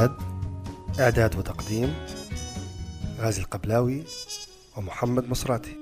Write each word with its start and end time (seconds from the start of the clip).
امتداد 0.00 0.12
إعداد 1.00 1.36
وتقديم 1.38 1.94
غازي 3.20 3.42
القبلاوي 3.42 4.02
ومحمد 4.76 5.28
مصراتي. 5.28 5.76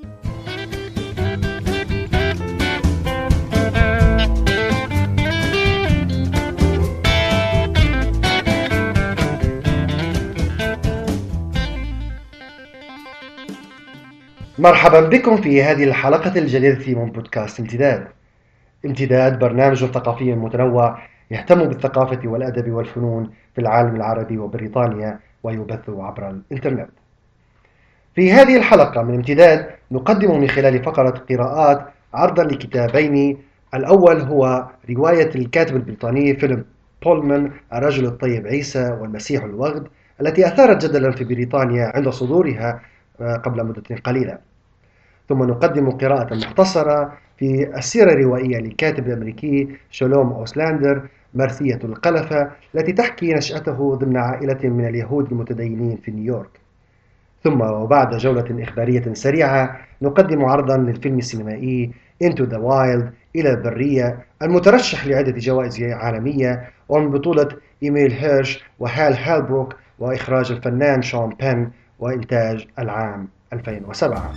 مرحبا 14.58 15.00
بكم 15.00 15.42
في 15.42 15.62
هذه 15.62 15.84
الحلقة 15.84 16.38
الجديدة 16.38 16.94
من 16.94 17.10
بودكاست 17.10 17.60
امتداد. 17.60 18.08
امتداد 18.84 19.38
برنامج 19.38 19.84
ثقافي 19.84 20.32
متنوع 20.32 20.98
يهتم 21.30 21.64
بالثقافة 21.64 22.28
والأدب 22.28 22.70
والفنون 22.72 23.30
في 23.54 23.60
العالم 23.60 23.96
العربي 23.96 24.38
وبريطانيا 24.38 25.18
ويبث 25.42 25.88
عبر 25.88 26.30
الإنترنت. 26.30 26.90
في 28.14 28.32
هذه 28.32 28.56
الحلقة 28.56 29.02
من 29.02 29.14
امتداد 29.14 29.66
نقدم 29.90 30.40
من 30.40 30.48
خلال 30.48 30.84
فقرة 30.84 31.24
قراءات 31.30 31.86
عرضا 32.14 32.44
لكتابين. 32.44 33.38
الأول 33.74 34.20
هو 34.20 34.66
رواية 34.90 35.34
الكاتب 35.34 35.76
البريطاني 35.76 36.36
فيلم 36.36 36.64
بولمان 37.04 37.50
الرجل 37.72 38.06
الطيب 38.06 38.46
عيسى 38.46 38.90
والمسيح 39.00 39.44
الوغد 39.44 39.88
التي 40.20 40.46
أثارت 40.46 40.86
جدلا 40.86 41.10
في 41.10 41.24
بريطانيا 41.24 41.92
عند 41.94 42.08
صدورها 42.08 42.80
آه، 43.20 43.36
قبل 43.36 43.64
مدة 43.66 43.96
قليلة. 44.04 44.38
ثم 45.28 45.42
نقدم 45.42 45.90
قراءة 45.90 46.34
مختصرة 46.34 47.12
في 47.38 47.76
السيرة 47.76 48.12
الروائية 48.12 48.58
للكاتب 48.58 49.06
الأمريكي 49.06 49.68
شولوم 49.90 50.32
أوسلاندر 50.32 51.08
مرثية 51.34 51.78
القلفة 51.84 52.50
التي 52.74 52.92
تحكي 52.92 53.34
نشأته 53.34 53.94
ضمن 53.94 54.16
عائلة 54.16 54.58
من 54.68 54.86
اليهود 54.88 55.32
المتدينين 55.32 55.96
في 55.96 56.10
نيويورك. 56.10 56.50
ثم 57.44 57.60
وبعد 57.60 58.16
جولة 58.16 58.62
إخبارية 58.62 59.14
سريعة 59.14 59.76
نقدم 60.02 60.44
عرضا 60.44 60.76
للفيلم 60.76 61.18
السينمائي 61.18 61.90
Into 62.24 62.42
the 62.42 62.58
Wild 62.58 63.04
إلى 63.36 63.50
البرية 63.50 64.18
المترشح 64.42 65.06
لعدة 65.06 65.32
جوائز 65.32 65.82
عالمية 65.82 66.70
ومن 66.88 67.10
بطولة 67.10 67.48
إيميل 67.82 68.12
هيرش 68.12 68.64
وهال 68.78 69.14
هالبروك 69.14 69.76
وإخراج 69.98 70.52
الفنان 70.52 71.02
شون 71.02 71.34
بين 71.40 71.70
وإنتاج 71.98 72.66
العام 72.78 73.28
2007 73.52 74.32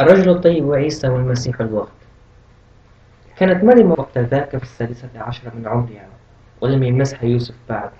الرجل 0.00 0.30
الطيب 0.30 0.64
وعيسى 0.64 1.08
والمسيح 1.08 1.60
الوقت. 1.60 2.00
كانت 3.36 3.64
مريم 3.64 3.90
وقت 3.90 4.18
ذاك 4.18 4.56
في 4.56 4.62
السادسة 4.62 5.08
عشرة 5.16 5.52
من 5.54 5.66
عمرها 5.66 6.08
ولم 6.60 6.82
يمسها 6.82 7.24
يوسف 7.24 7.54
بعد. 7.68 7.90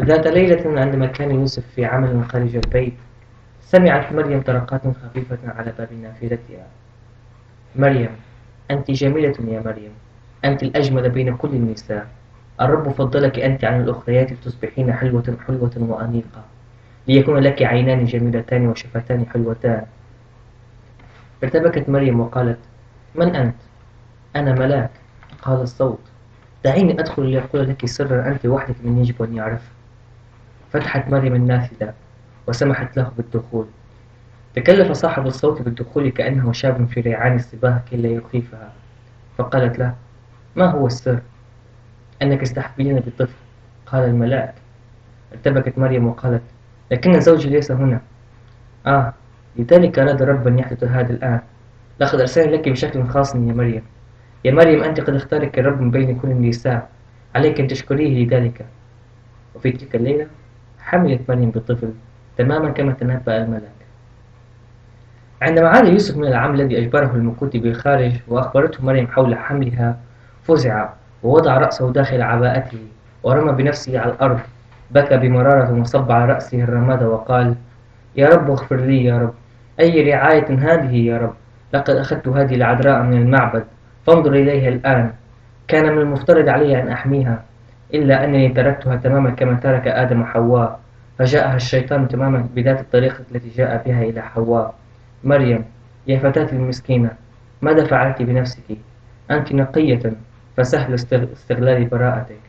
ذات 0.00 0.26
ليلة 0.26 0.80
عندما 0.80 1.06
كان 1.06 1.30
يوسف 1.30 1.62
في 1.74 1.84
عمل 1.84 2.24
خارج 2.24 2.56
البيت 2.56 2.94
سمعت 3.60 4.12
مريم 4.12 4.42
طرقات 4.42 4.80
خفيفة 4.86 5.38
على 5.44 5.72
باب 5.78 5.88
نافذتها. 6.02 6.66
مريم 7.76 8.10
أنت 8.70 8.90
جميلة 8.90 9.34
يا 9.48 9.60
مريم. 9.60 9.92
أنت 10.44 10.62
الأجمل 10.62 11.10
بين 11.10 11.36
كل 11.36 11.48
النساء. 11.48 12.06
الرب 12.60 12.88
فضلك 12.88 13.38
أنت 13.38 13.64
عن 13.64 13.80
الأخريات 13.80 14.32
تصبحين 14.32 14.92
حلوة 14.92 15.36
حلوة 15.46 15.72
وأنيقة. 15.78 16.42
ليكون 17.08 17.38
لك 17.38 17.62
عينان 17.62 18.04
جميلتان 18.04 18.66
وشفتان 18.66 19.26
حلوتان. 19.26 19.86
ارتبكت 21.44 21.88
مريم 21.88 22.20
وقالت 22.20 22.58
من 23.14 23.36
أنت؟ 23.36 23.54
أنا 24.36 24.52
ملاك. 24.52 24.90
قال 25.42 25.60
الصوت 25.60 26.00
دعيني 26.64 27.00
أدخل 27.00 27.32
لأقول 27.32 27.68
لك 27.68 27.86
سرا 27.86 28.28
أنت 28.28 28.46
وحدك 28.46 28.76
من 28.84 28.98
يجب 28.98 29.22
أن 29.22 29.34
يعرف. 29.34 29.70
فتحت 30.72 31.08
مريم 31.08 31.34
النافذة 31.34 31.94
وسمحت 32.46 32.96
له 32.96 33.12
بالدخول. 33.16 33.66
تكلف 34.54 34.92
صاحب 34.92 35.26
الصوت 35.26 35.62
بالدخول 35.62 36.08
كأنه 36.08 36.52
شاب 36.52 36.88
في 36.88 37.00
ريعان 37.00 37.36
الصباح 37.36 37.78
كي 37.90 37.96
لا 37.96 38.08
يخيفها. 38.08 38.72
فقالت 39.38 39.78
له 39.78 39.94
ما 40.56 40.70
هو 40.70 40.86
السر؟ 40.86 41.20
أنك 42.22 42.42
استحبين 42.42 43.00
بالطفل. 43.00 43.34
قال 43.86 44.04
الملاك. 44.04 44.54
ارتبكت 45.32 45.78
مريم 45.78 46.06
وقالت 46.06 46.42
لكن 46.90 47.20
زوجي 47.20 47.48
ليس 47.48 47.70
هنا. 47.72 48.00
آه 48.86 49.14
لذلك 49.56 49.98
أراد 49.98 50.22
الرب 50.22 50.46
أن 50.46 50.58
يحدث 50.58 50.84
هذا 50.84 51.12
الآن. 51.12 51.40
لقد 52.00 52.20
أرسلني 52.20 52.56
لك 52.56 52.68
بشكل 52.68 53.04
خاص 53.04 53.34
يا 53.34 53.40
مريم. 53.40 53.82
يا 54.44 54.52
مريم 54.52 54.82
أنت 54.82 55.00
قد 55.00 55.14
اختارك 55.14 55.58
الرب 55.58 55.80
من 55.80 55.90
بين 55.90 56.18
كل 56.18 56.30
النساء 56.30 56.88
عليك 57.34 57.60
أن 57.60 57.66
تشكريه 57.66 58.24
لذلك. 58.24 58.66
وفي 59.54 59.70
تلك 59.70 59.96
الليلة 59.96 60.26
حملت 60.78 61.20
مريم 61.28 61.50
بالطفل 61.50 61.90
تماما 62.38 62.70
كما 62.70 62.92
تنبأ 62.92 63.36
الملاك 63.36 63.80
عندما 65.42 65.68
عاد 65.68 65.88
يوسف 65.88 66.16
من 66.16 66.26
العام 66.26 66.54
الذي 66.54 66.78
أجبره 66.78 67.12
المكوت 67.14 67.56
بالخارج 67.56 68.12
وأخبرته 68.28 68.84
مريم 68.84 69.06
حول 69.06 69.36
حملها 69.36 69.98
فزع 70.42 70.88
ووضع 71.22 71.58
رأسه 71.58 71.92
داخل 71.92 72.22
عباءته 72.22 72.78
ورمى 73.22 73.52
بنفسه 73.52 74.00
على 74.00 74.12
الأرض. 74.12 74.40
بكى 74.90 75.16
بمرارة 75.16 75.80
وصب 75.80 76.12
على 76.12 76.32
رأسه 76.32 76.62
الرماد 76.62 77.02
وقال 77.02 77.54
يا 78.16 78.28
رب 78.28 78.50
اغفر 78.50 78.76
لي 78.76 79.04
يا 79.04 79.18
رب. 79.18 79.34
أي 79.80 80.12
رعاية 80.12 80.48
هذه 80.58 80.96
يا 80.96 81.18
رب؟ 81.18 81.34
لقد 81.74 81.96
أخذت 81.96 82.28
هذه 82.28 82.54
العذراء 82.54 83.02
من 83.02 83.16
المعبد. 83.22 83.64
فانظر 84.06 84.32
إليها 84.32 84.68
الآن. 84.68 85.12
كان 85.68 85.92
من 85.92 85.98
المفترض 85.98 86.48
علي 86.48 86.82
أن 86.82 86.88
أحميها 86.88 87.42
إلا 87.94 88.24
أنني 88.24 88.48
تركتها 88.48 88.96
تماما 88.96 89.30
كما 89.30 89.54
ترك 89.54 89.88
آدم 89.88 90.20
وحواء 90.20 90.80
فجاءها 91.18 91.56
الشيطان 91.56 92.08
تماما 92.08 92.48
بذات 92.54 92.80
الطريقة 92.80 93.24
التي 93.32 93.48
جاء 93.48 93.82
بها 93.86 94.02
إلى 94.02 94.22
حواء. 94.22 94.74
مريم 95.24 95.64
يا 96.06 96.18
فتاة 96.18 96.52
المسكينة 96.52 97.10
ماذا 97.62 97.84
فعلت 97.84 98.22
بنفسك؟ 98.22 98.76
أنت 99.30 99.52
نقية 99.52 100.12
فسهل 100.56 100.94
استغلال 100.94 101.84
براءتك. 101.84 102.40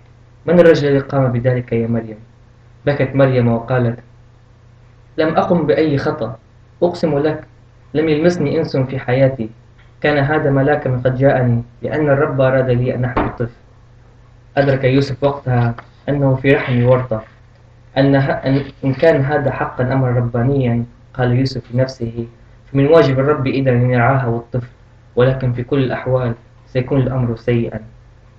من 0.46 0.59
الرجل 0.59 0.88
الذي 0.88 1.00
قام 1.00 1.31
بذلك 1.31 1.74
يا 1.74 1.88
مريم؟ 1.88 2.18
بكت 2.85 3.16
مريم 3.16 3.47
وقالت 3.47 4.00
لم 5.18 5.35
أقم 5.35 5.66
بأي 5.66 5.97
خطأ. 5.97 6.35
أقسم 6.84 7.19
لك 7.19 7.44
لم 7.94 8.09
يلمسني 8.09 8.59
إنس 8.59 8.78
في 8.78 9.00
حياتي. 9.00 9.50
كان 10.02 10.18
هذا 10.18 10.50
ملاكا 10.52 11.02
قد 11.06 11.18
جاءني 11.18 11.63
لأن 11.81 12.09
الرب 12.09 12.41
أراد 12.41 12.69
لي 12.69 12.96
أن 12.96 13.06
أحمل 13.06 13.30
طفل 13.30 13.50
أدرك 14.58 14.84
يوسف 14.84 15.24
وقتها 15.24 15.75
أنه 16.09 16.35
في 16.35 16.52
رحم 16.52 16.84
ورطة 16.84 17.24
أن 17.97 18.16
إن 18.85 18.94
كان 18.94 19.22
هذا 19.22 19.52
حقا 19.52 19.94
أمرا 19.94 20.12
ربانيا 20.12 20.84
قال 21.14 21.31
يوسف 21.31 21.62
لنفسه 21.74 22.28
فمن 22.72 22.88
واجب 22.88 23.19
الرب 23.19 23.47
إذا 23.47 23.72
أن 23.72 23.91
يرعاها 23.91 24.25
والطفل 24.28 24.68
ولكن 25.16 25.53
في 25.53 25.64
كل 25.64 25.84
الأحوال 25.84 26.34
سيكون 26.68 27.02
الأمر 27.02 27.35
سيئا. 27.35 27.80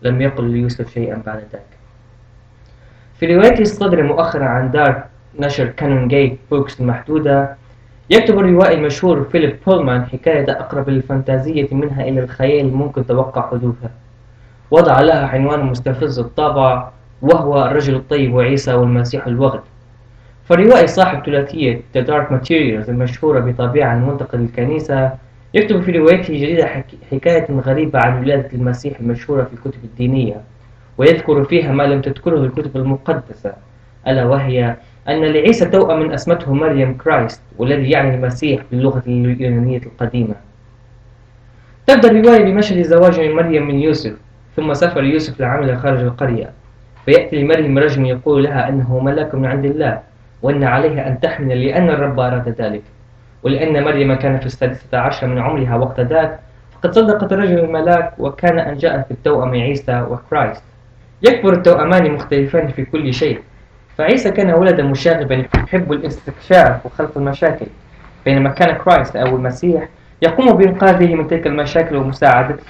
لم 0.03 0.21
يقل 0.23 0.45
ليوسف 0.45 0.91
شيئا 0.95 1.23
بعد 1.27 1.39
ذلك. 1.39 1.73
في 3.19 3.37
رواية 3.37 3.61
صدرت 3.61 4.03
مؤخرا 4.03 4.45
عن 4.45 4.71
دار 4.71 5.05
نشر 5.39 5.67
كانون 5.67 6.09
جيت 6.09 6.39
بوكس 6.51 6.81
المحدودة 6.81 7.57
يكتب 8.11 8.39
الروائي 8.39 8.75
المشهور 8.79 9.25
فيليب 9.25 9.57
بولمان 9.67 10.05
حكاية 10.05 10.51
أقرب 10.51 10.91
للفانتازية 10.91 11.69
منها 11.73 12.09
إلى 12.09 12.21
الخيال 12.21 12.75
ممكن 12.75 13.07
توقع 13.07 13.51
حدوثها. 13.51 13.91
وضع 14.71 15.01
لها 15.01 15.27
عنوان 15.27 15.67
مستفز 15.67 16.19
الطابع 16.19 16.89
وهو 17.23 17.65
الرجل 17.65 17.95
الطيب 17.95 18.35
وعيسى 18.35 18.75
والمسيح 18.75 19.27
الوغد. 19.27 19.61
فالروائي 20.45 20.87
صاحب 20.87 21.27
ثلاثية 21.27 21.81
The 21.97 22.01
Dark 22.01 22.31
Materials 22.31 22.89
المشهورة 22.89 23.41
بطبيعة 23.41 23.95
المنتقد 23.95 24.41
للكنيسة 24.41 25.11
يكتب 25.55 25.83
في 25.83 25.93
روايته 25.93 26.29
الجديدة 26.29 26.85
حكاية 27.13 27.47
غريبة 27.51 27.99
عن 28.05 28.21
ولادة 28.21 28.49
المسيح 28.53 29.01
المشهورة 29.01 29.45
في 29.45 29.53
الكتب 29.53 29.85
الدينية 29.85 30.41
ويذكر 30.99 31.45
فيها 31.45 31.73
ما 31.73 31.83
لم 31.83 32.01
تذكره 32.01 32.37
الكتب 32.37 32.77
المقدسة 32.77 33.53
ألا 34.09 34.25
وهي 34.25 34.77
أن 35.09 35.25
لعيسى 35.25 35.65
توأما 35.65 36.15
أسمته 36.15 36.55
مريم 36.55 36.97
كرايست 36.97 37.43
والذي 37.59 37.91
يعني 37.91 38.15
المسيح 38.15 38.63
باللغة 38.71 39.03
اليونانية 39.07 39.81
القديمة. 39.87 40.35
تبدأ 41.87 42.11
الرواية 42.11 42.45
بمشهد 42.45 42.83
زواج 42.83 43.21
مريم 43.21 43.69
من 43.69 43.81
يوسف 43.81 44.13
ثم 44.57 44.75
سافر 44.75 45.05
يوسف 45.05 45.41
لعمل 45.41 45.79
خارج 45.79 46.01
القرية. 46.01 46.51
فيأتي 47.05 47.43
لمريم 47.43 47.79
رجل 47.79 48.07
يقول 48.07 48.45
لها 48.45 48.69
أنه 48.69 48.99
ملاك 48.99 49.35
من 49.35 49.47
عند 49.47 49.65
الله 49.65 50.01
وأن 50.43 50.65
عليها 50.65 51.09
أن 51.09 51.21
تحمل 51.21 51.67
لأن 51.67 51.89
الرب 51.89 52.21
أراد 52.21 52.49
ذلك. 52.49 52.83
ولأن 53.43 53.85
مريم 53.85 54.15
كانت 54.15 54.41
في 54.41 54.47
السادسة 54.47 54.99
عشر 54.99 55.27
من 55.27 55.39
عمرها 55.39 55.77
وقت 55.77 56.01
ذاك 56.01 56.41
فقد 56.75 56.95
صدقت 56.95 57.33
الرجل 57.33 57.59
الملاك 57.59 58.13
وكان 58.19 58.59
أن 58.59 58.77
جاء 58.77 59.03
في 59.03 59.11
التوأم 59.11 59.51
عيسى 59.51 60.07
وكرايست. 60.11 60.63
يكبر 61.23 61.53
التوأمان 61.53 62.11
مختلفان 62.13 62.69
في 62.69 62.85
كل 62.85 63.15
شيء. 63.15 63.41
فعيسى 63.99 64.31
كان 64.31 64.51
ولدا 64.51 64.83
مشاغبا 64.83 65.35
يحب 65.35 65.93
الاستكشاف 65.93 66.87
وخلق 66.87 67.11
المشاكل. 67.17 67.67
بينما 68.25 68.51
كان 68.51 68.77
كرايست 68.77 69.17
أو 69.17 69.37
المسيح 69.37 69.89
يقوم 70.23 70.53
بإنقاذه 70.53 71.15
من 71.15 71.29
تلك 71.29 71.47
المشاكل 71.47 71.97
ومساعدته 71.97 72.63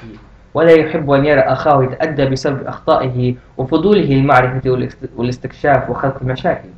ولا 0.54 0.70
يحب 0.70 1.10
أن 1.10 1.24
يرى 1.24 1.40
أخاه 1.40 1.84
يتأدى 1.84 2.24
بسبب 2.24 2.66
أخطائه 2.66 3.34
وفضوله 3.56 4.00
للمعرفة 4.00 4.88
والاستكشاف 5.16 5.90
وخلق 5.90 6.16
المشاكل. 6.22 6.68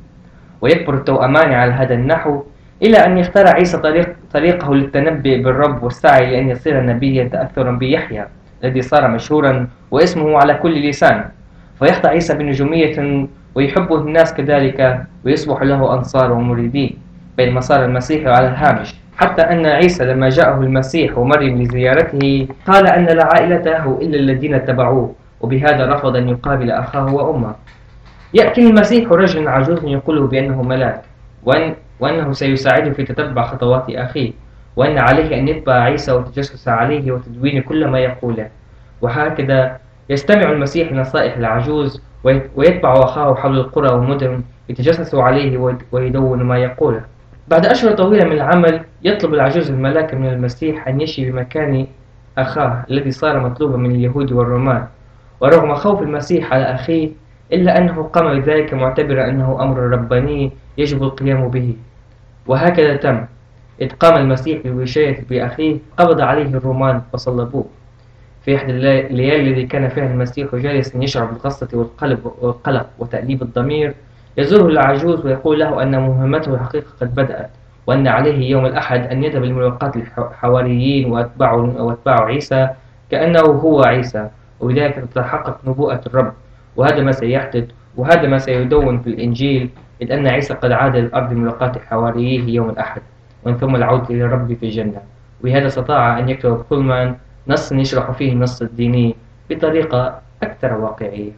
ويكبر 0.61 0.93
التوأمان 0.93 1.53
على 1.53 1.71
هذا 1.71 1.93
النحو 1.93 2.43
إلى 2.83 2.97
أن 2.97 3.17
يختار 3.17 3.47
عيسى 3.47 3.77
طريق 3.77 4.15
طريقه 4.33 4.75
للتنبي 4.75 5.43
بالرب 5.43 5.83
والسعي 5.83 6.31
لأن 6.31 6.49
يصير 6.49 6.85
نبيا 6.85 7.23
تأثرا 7.23 7.71
بيحيى 7.71 8.25
الذي 8.63 8.81
صار 8.81 9.07
مشهورا 9.07 9.67
واسمه 9.91 10.37
على 10.37 10.53
كل 10.53 10.89
لسان. 10.89 11.25
فيخضع 11.79 12.09
عيسى 12.09 12.33
بنجومية 12.33 13.27
ويحبه 13.59 13.95
الناس 13.95 14.33
كذلك 14.33 15.03
ويصبح 15.25 15.61
له 15.61 15.93
أنصار 15.93 16.31
ومريدين 16.31 16.97
بينما 17.37 17.59
صار 17.59 17.85
المسيح 17.85 18.27
على 18.27 18.47
الهامش. 18.47 18.95
حتى 19.17 19.41
أن 19.41 19.65
عيسى 19.65 20.05
لما 20.05 20.29
جاءه 20.29 20.61
المسيح 20.61 21.17
ومريم 21.17 21.61
لزيارته 21.61 22.47
قال 22.67 22.87
أن 22.87 23.05
لا 23.05 23.25
عائلة 23.25 23.63
له 23.63 23.99
إلا 24.01 24.17
الذين 24.19 24.53
اتبعوه 24.53 25.15
وبهذا 25.41 25.85
رفض 25.85 26.15
أن 26.15 26.29
يقابل 26.29 26.71
أخاه 26.71 27.13
وأمه. 27.13 27.55
يأتي 28.33 28.61
المسيح 28.69 29.11
رجل 29.11 29.47
عجوز 29.47 29.83
يقوله 29.83 30.27
بأنه 30.27 30.61
ملاك 30.61 31.01
وأن 31.43 31.75
وأنه 31.99 32.31
سيساعده 32.31 32.91
في 32.91 33.03
تتبع 33.03 33.43
خطوات 33.43 33.85
أخيه 33.89 34.31
وأن 34.75 34.97
عليه 34.97 35.39
أن 35.39 35.47
يتبع 35.47 35.73
عيسى 35.73 36.11
وتجسس 36.11 36.67
عليه 36.67 37.11
وتدوين 37.11 37.61
كل 37.61 37.87
ما 37.87 37.99
يقوله. 37.99 38.47
وهكذا 39.01 39.77
يستمع 40.09 40.51
المسيح 40.51 40.91
لنصائح 40.91 41.37
العجوز 41.37 42.01
ويتبع 42.23 42.93
أخاه 42.93 43.35
حول 43.35 43.59
القرى 43.59 43.89
والمدن 43.93 44.41
يتجسسوا 44.69 45.23
عليه 45.23 45.77
ويدون 45.91 46.43
ما 46.43 46.57
يقوله. 46.57 47.01
بعد 47.47 47.65
أشهر 47.65 47.91
طويلة 47.91 48.25
من 48.25 48.31
العمل 48.31 48.81
يطلب 49.03 49.33
العجوز 49.33 49.71
الملاك 49.71 50.13
من 50.13 50.29
المسيح 50.29 50.87
أن 50.87 51.01
يشي 51.01 51.31
بمكان 51.31 51.87
أخاه 52.37 52.85
الذي 52.91 53.11
صار 53.11 53.39
مطلوبا 53.39 53.77
من 53.77 53.91
اليهود 53.91 54.31
والرومان. 54.31 54.85
ورغم 55.41 55.75
خوف 55.75 56.01
المسيح 56.01 56.53
على 56.53 56.63
أخيه 56.63 57.09
إلا 57.53 57.77
أنه 57.77 58.03
قام 58.03 58.39
بذلك 58.39 58.73
معتبرا 58.73 59.29
أنه 59.29 59.63
أمر 59.63 59.79
رباني 59.79 60.51
يجب 60.77 61.03
القيام 61.03 61.47
به. 61.47 61.75
وهكذا 62.47 62.95
تم. 62.95 63.25
إذ 63.81 63.89
قام 63.89 64.17
المسيح 64.17 64.61
بوشاية 64.65 65.25
بأخيه 65.29 65.77
قبض 65.97 66.21
عليه 66.21 66.45
الرومان 66.45 67.01
وصلبوه. 67.13 67.65
في 68.41 68.55
إحدى 68.55 68.71
الليالي 68.71 69.49
الذي 69.49 69.65
كان 69.65 69.89
فيها 69.89 70.05
المسيح 70.05 70.55
جالسا 70.55 71.03
يشعر 71.03 71.25
بالغصة 71.25 71.67
والقلب 71.73 72.19
والقلق 72.41 72.87
وتأديب 72.99 73.41
الضمير 73.41 73.93
يزوره 74.37 74.67
العجوز 74.67 75.25
ويقول 75.25 75.59
له 75.59 75.83
أن 75.83 75.99
مهمته 76.01 76.53
الحقيقة 76.53 76.87
قد 77.01 77.15
بدأت 77.15 77.49
وأن 77.87 78.07
عليه 78.07 78.49
يوم 78.49 78.65
الأحد 78.65 79.07
أن 79.07 79.23
يذهب 79.23 79.43
لملاقاة 79.43 79.91
الحواريين 79.95 81.11
وأتباع 81.11 82.23
عيسى 82.25 82.69
كأنه 83.11 83.39
هو 83.39 83.83
عيسى 83.83 84.29
وبذلك 84.59 84.95
تتحقق 84.95 85.59
نبوءة 85.67 86.01
الرب. 86.07 86.33
وهذا 86.75 87.01
ما 87.01 87.11
سيحدث 87.11 87.65
وهذا 87.97 88.27
ما 88.27 88.37
سيدون 88.37 88.99
في 88.99 89.07
الإنجيل 89.09 89.69
إذ 90.01 90.11
أن 90.11 90.27
عيسى 90.27 90.53
قد 90.53 90.71
عاد 90.71 90.95
للأرض 90.95 91.33
لملاقاة 91.33 91.71
حواريه 91.89 92.43
يوم 92.55 92.69
الأحد. 92.69 93.01
ومن 93.45 93.57
ثم 93.57 93.75
العودة 93.75 94.09
إلى 94.09 94.23
الرب 94.25 94.53
في 94.53 94.65
الجنة. 94.65 95.01
وبهذا 95.41 95.67
استطاع 95.67 96.19
أن 96.19 96.29
يكتب 96.29 96.61
كولمان 96.69 97.15
نص 97.49 97.71
يشرح 97.71 98.11
فيه 98.11 98.33
النص 98.33 98.61
الديني 98.61 99.15
بطريقة 99.49 100.21
أكثر 100.43 100.73
واقعية. 100.73 101.31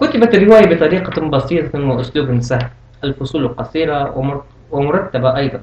كتبت 0.00 0.34
الرواية 0.34 0.66
بطريقة 0.74 1.28
بسيطة 1.28 1.80
وأسلوب 1.80 2.40
سهل. 2.40 2.68
الفصول 3.04 3.48
قصيرة 3.48 3.98
ومرتبة 4.70 5.36
أيضا. 5.36 5.60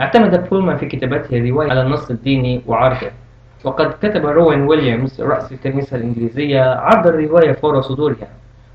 اعتمد 0.00 0.48
بولمان 0.48 0.76
في 0.76 0.86
كتابته 0.86 1.38
الرواية 1.38 1.70
على 1.70 1.82
النص 1.82 2.10
الديني 2.10 2.62
وعرضه 2.66 3.10
وقد 3.64 3.90
كتب 4.02 4.26
روين 4.26 4.62
ويليامز 4.62 5.20
رأس 5.20 5.52
الكنيسة 5.52 5.96
الإنجليزية 5.96 6.62
عرض 6.62 7.06
الرواية 7.06 7.52
فور 7.52 7.80
صدورها. 7.80 8.28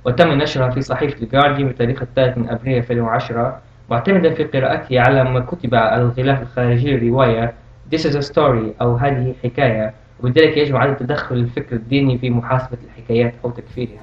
وتم 0.06 0.28
نشرها 0.32 0.70
في 0.70 0.82
صحيفة 0.82 1.22
الجارديان 1.22 1.68
بتاريخ 1.68 2.02
الثالث 2.02 2.38
من 2.38 2.50
أبريل 2.50 2.78
2010 2.78 3.60
معتمدا 3.90 4.34
في 4.34 4.44
قراءته 4.44 5.00
على 5.00 5.24
ما 5.24 5.40
كتب 5.40 5.76
على 5.76 6.02
الغلاف 6.02 6.42
الخارجي 6.42 6.98
للرواية 6.98 7.54
This 7.94 8.06
is 8.06 8.16
a 8.16 8.34
story 8.34 8.74
أو 8.82 8.96
هذه 8.96 9.36
حكاية. 9.44 9.94
وبذلك 10.20 10.58
يجب 10.58 10.76
على 10.76 10.96
تدخل 10.96 11.36
الفكر 11.36 11.76
الديني 11.76 12.18
في 12.18 12.30
محاسبة 12.30 12.78
الحكايات 12.86 13.34
أو 13.46 13.50
تكفيرها. 13.50 14.02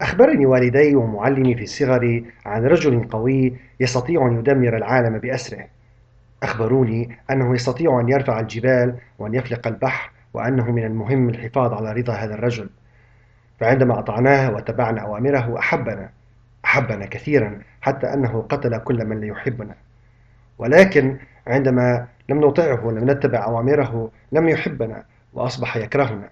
أخبرني 0.00 0.46
والدي 0.46 0.96
ومعلمي 0.96 1.54
في 1.54 1.66
صغري 1.66 2.24
عن 2.46 2.64
رجل 2.64 3.08
قوي 3.08 3.56
يستطيع 3.80 4.26
أن 4.26 4.38
يدمر 4.38 4.76
العالم 4.76 5.18
بأسره. 5.18 5.66
أخبروني 6.42 7.18
أنه 7.30 7.54
يستطيع 7.54 8.00
أن 8.00 8.08
يرفع 8.08 8.40
الجبال 8.40 8.94
وأن 9.18 9.34
يفلق 9.34 9.66
البحر 9.66 10.15
وأنه 10.36 10.70
من 10.70 10.84
المهم 10.84 11.28
الحفاظ 11.28 11.72
على 11.72 11.92
رضا 11.92 12.12
هذا 12.12 12.34
الرجل. 12.34 12.68
فعندما 13.60 13.98
أطعناه 13.98 14.50
واتبعنا 14.50 15.00
أوامره 15.00 15.58
أحبنا 15.58 16.10
أحبنا 16.64 17.06
كثيرا 17.06 17.60
حتى 17.80 18.14
أنه 18.14 18.46
قتل 18.48 18.78
كل 18.78 19.04
من 19.04 19.20
لا 19.20 19.26
يحبنا 19.26 19.74
ولكن 20.58 21.16
عندما 21.46 22.06
لم 22.28 22.40
نطعه 22.40 22.86
ولم 22.86 23.10
نتبع 23.10 23.44
أوامره 23.44 24.10
لم 24.32 24.48
يحبنا 24.48 25.02
وأصبح 25.34 25.76
يكرهنا. 25.76 26.28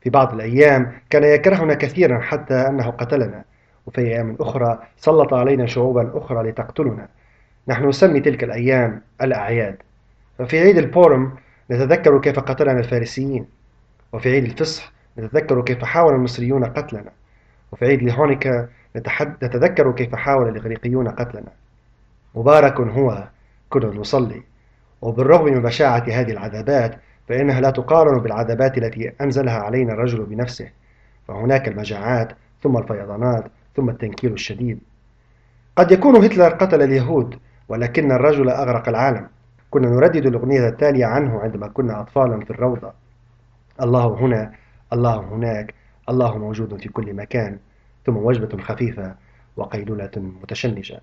في 0.00 0.10
بعض 0.10 0.34
الأيام 0.34 0.92
كان 1.10 1.24
يكرهنا 1.24 1.74
كثيرا 1.74 2.20
حتى 2.20 2.54
أنه 2.54 2.90
قتلنا. 2.90 3.44
وفي 3.86 4.00
أيام 4.00 4.36
أخرى 4.40 4.78
سلط 4.96 5.34
علينا 5.34 5.66
شعوبا 5.66 6.18
أخرى 6.18 6.50
لتقتلنا. 6.50 7.08
نحن 7.68 7.88
نسمي 7.88 8.20
تلك 8.20 8.44
الأيام 8.44 9.00
الأعياد. 9.22 9.76
ففي 10.38 10.58
عيد 10.58 10.78
البورم 10.78 11.32
نتذكر 11.70 12.20
كيف 12.20 12.38
قتلنا 12.38 12.78
الفارسيين. 12.78 13.46
وفي 14.12 14.30
عيد 14.30 14.44
الفصح 14.44 14.92
نتذكر 15.18 15.62
كيف 15.62 15.84
حاول 15.84 16.14
المصريون 16.14 16.64
قتلنا. 16.64 17.10
وفي 17.72 17.84
عيد 17.84 18.02
الهونيكا 18.02 18.68
نتذكر 19.42 19.92
كيف 19.92 20.14
حاول 20.14 20.48
الإغريقيون 20.48 21.08
قتلنا. 21.08 21.52
مبارك 22.34 22.80
هو 22.80 23.28
كنا 23.70 23.86
نصلي 23.86 24.42
وبالرغم 25.02 25.44
من 25.44 25.62
بشاعة 25.62 26.04
هذه 26.08 26.30
العذابات 26.30 27.00
فإنها 27.28 27.60
لا 27.60 27.70
تقارن 27.70 28.18
بالعذابات 28.18 28.78
التي 28.78 29.12
أنزلها 29.20 29.58
علينا 29.58 29.92
الرجل 29.92 30.24
بنفسه. 30.24 30.68
فهناك 31.28 31.68
المجاعات 31.68 32.32
ثم 32.62 32.76
الفيضانات 32.76 33.44
ثم 33.76 33.90
التنكيل 33.90 34.32
الشديد. 34.32 34.78
قد 35.76 35.92
يكون 35.92 36.24
هتلر 36.24 36.48
قتل 36.48 36.82
اليهود 36.82 37.38
ولكن 37.68 38.12
الرجل 38.12 38.50
أغرق 38.50 38.88
العالم. 38.88 39.28
كنا 39.74 39.88
نردد 39.90 40.26
الأغنية 40.26 40.68
التالية 40.68 41.06
عنه 41.06 41.40
عندما 41.40 41.68
كنا 41.68 42.00
أطفالا 42.00 42.44
في 42.44 42.50
الروضة. 42.50 42.92
الله 43.82 44.06
هنا 44.06 44.52
الله 44.92 45.16
هناك 45.16 45.74
الله 46.08 46.38
موجود 46.38 46.80
في 46.80 46.88
كل 46.88 47.14
مكان. 47.14 47.58
ثم 48.06 48.16
وجبة 48.16 48.62
خفيفة 48.62 49.14
وقيلولة 49.56 50.10
متشنجة. 50.16 51.00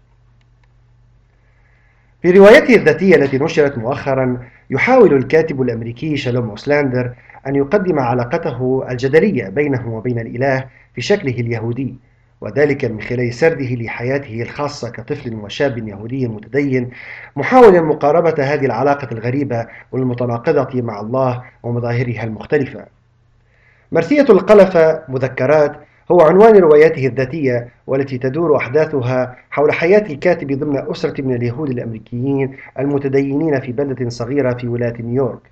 في 2.21 2.31
روايته 2.31 2.75
الذاتية 2.75 3.15
التي 3.15 3.37
نشرت 3.37 3.77
مؤخرا 3.77 4.47
يحاول 4.69 5.13
الكاتب 5.13 5.61
الأمريكي 5.61 6.17
شالوم 6.17 6.49
أوسلاندر 6.49 7.13
أن 7.47 7.55
يقدم 7.55 7.99
علاقته 7.99 8.85
الجدلية 8.91 9.49
بينه 9.49 9.93
وبين 9.93 10.19
الإله 10.19 10.67
في 10.95 11.01
شكله 11.01 11.33
اليهودي. 11.33 11.95
وذلك 12.41 12.85
من 12.85 13.01
خلال 13.01 13.33
سرده 13.33 13.75
لحياته 13.75 14.41
الخاصة 14.41 14.89
كطفل 14.89 15.33
وشاب 15.33 15.87
يهودي 15.87 16.27
متدين 16.27 16.89
محاولا 17.35 17.81
مقاربة 17.81 18.35
هذه 18.43 18.65
العلاقة 18.65 19.07
الغريبة 19.11 19.67
والمتناقضة 19.91 20.81
مع 20.81 20.99
الله 20.99 21.43
ومظاهرها 21.63 22.23
المختلفة. 22.23 22.85
مرثية 23.91 24.25
القلفة 24.29 25.03
مذكرات 25.09 25.75
هو 26.11 26.21
عنوان 26.21 26.57
رواياته 26.57 27.07
الذاتية 27.07 27.69
والتي 27.87 28.17
تدور 28.17 28.57
أحداثها 28.57 29.37
حول 29.51 29.71
حياة 29.71 30.05
الكاتب 30.11 30.59
ضمن 30.59 30.91
أسرة 30.91 31.21
من 31.21 31.35
اليهود 31.35 31.69
الأمريكيين 31.69 32.57
المتدينين 32.79 33.59
في 33.59 33.71
بلدة 33.71 34.09
صغيرة 34.09 34.53
في 34.53 34.67
ولاية 34.67 35.01
نيويورك. 35.01 35.51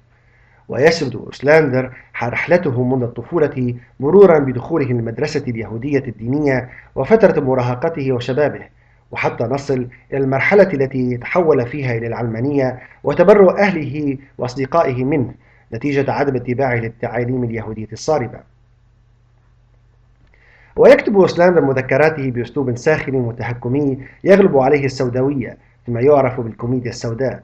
ويسرد 0.70 1.16
أوسلاندر 1.16 1.92
رحلته 2.24 2.84
منذ 2.84 3.04
الطفولة 3.04 3.76
مرورا 4.00 4.40
بدخوله 4.40 4.86
المدرسة 4.86 5.44
اليهودية 5.48 6.04
الدينية 6.08 6.70
وفترة 6.96 7.42
مراهقته 7.42 8.12
وشبابه 8.12 8.62
وحتى 9.12 9.44
نصل 9.44 9.88
إلى 10.14 10.24
المرحلة 10.24 10.74
التي 10.74 11.18
تحول 11.18 11.68
فيها 11.68 11.98
إلى 11.98 12.08
العلمانية 12.08 12.80
وتبرؤ 13.04 13.60
أهله 13.60 14.18
وأصدقائه 14.38 15.04
منه 15.04 15.34
نتيجة 15.74 16.12
عدم 16.12 16.36
اتباعه 16.36 16.76
للتعاليم 16.76 17.44
اليهودية 17.44 17.88
الصارمة. 17.94 18.40
ويكتب 20.76 21.28
سلاندر 21.28 21.62
مذكراته 21.62 22.32
بأسلوب 22.32 22.78
ساخن 22.78 23.16
وتهكمي 23.16 23.98
يغلب 24.24 24.58
عليه 24.58 24.86
السوداوية 24.86 25.58
فيما 25.86 26.02
يعرف 26.02 26.42
بالكوميديا 26.42 26.90
السوداء 26.90 27.44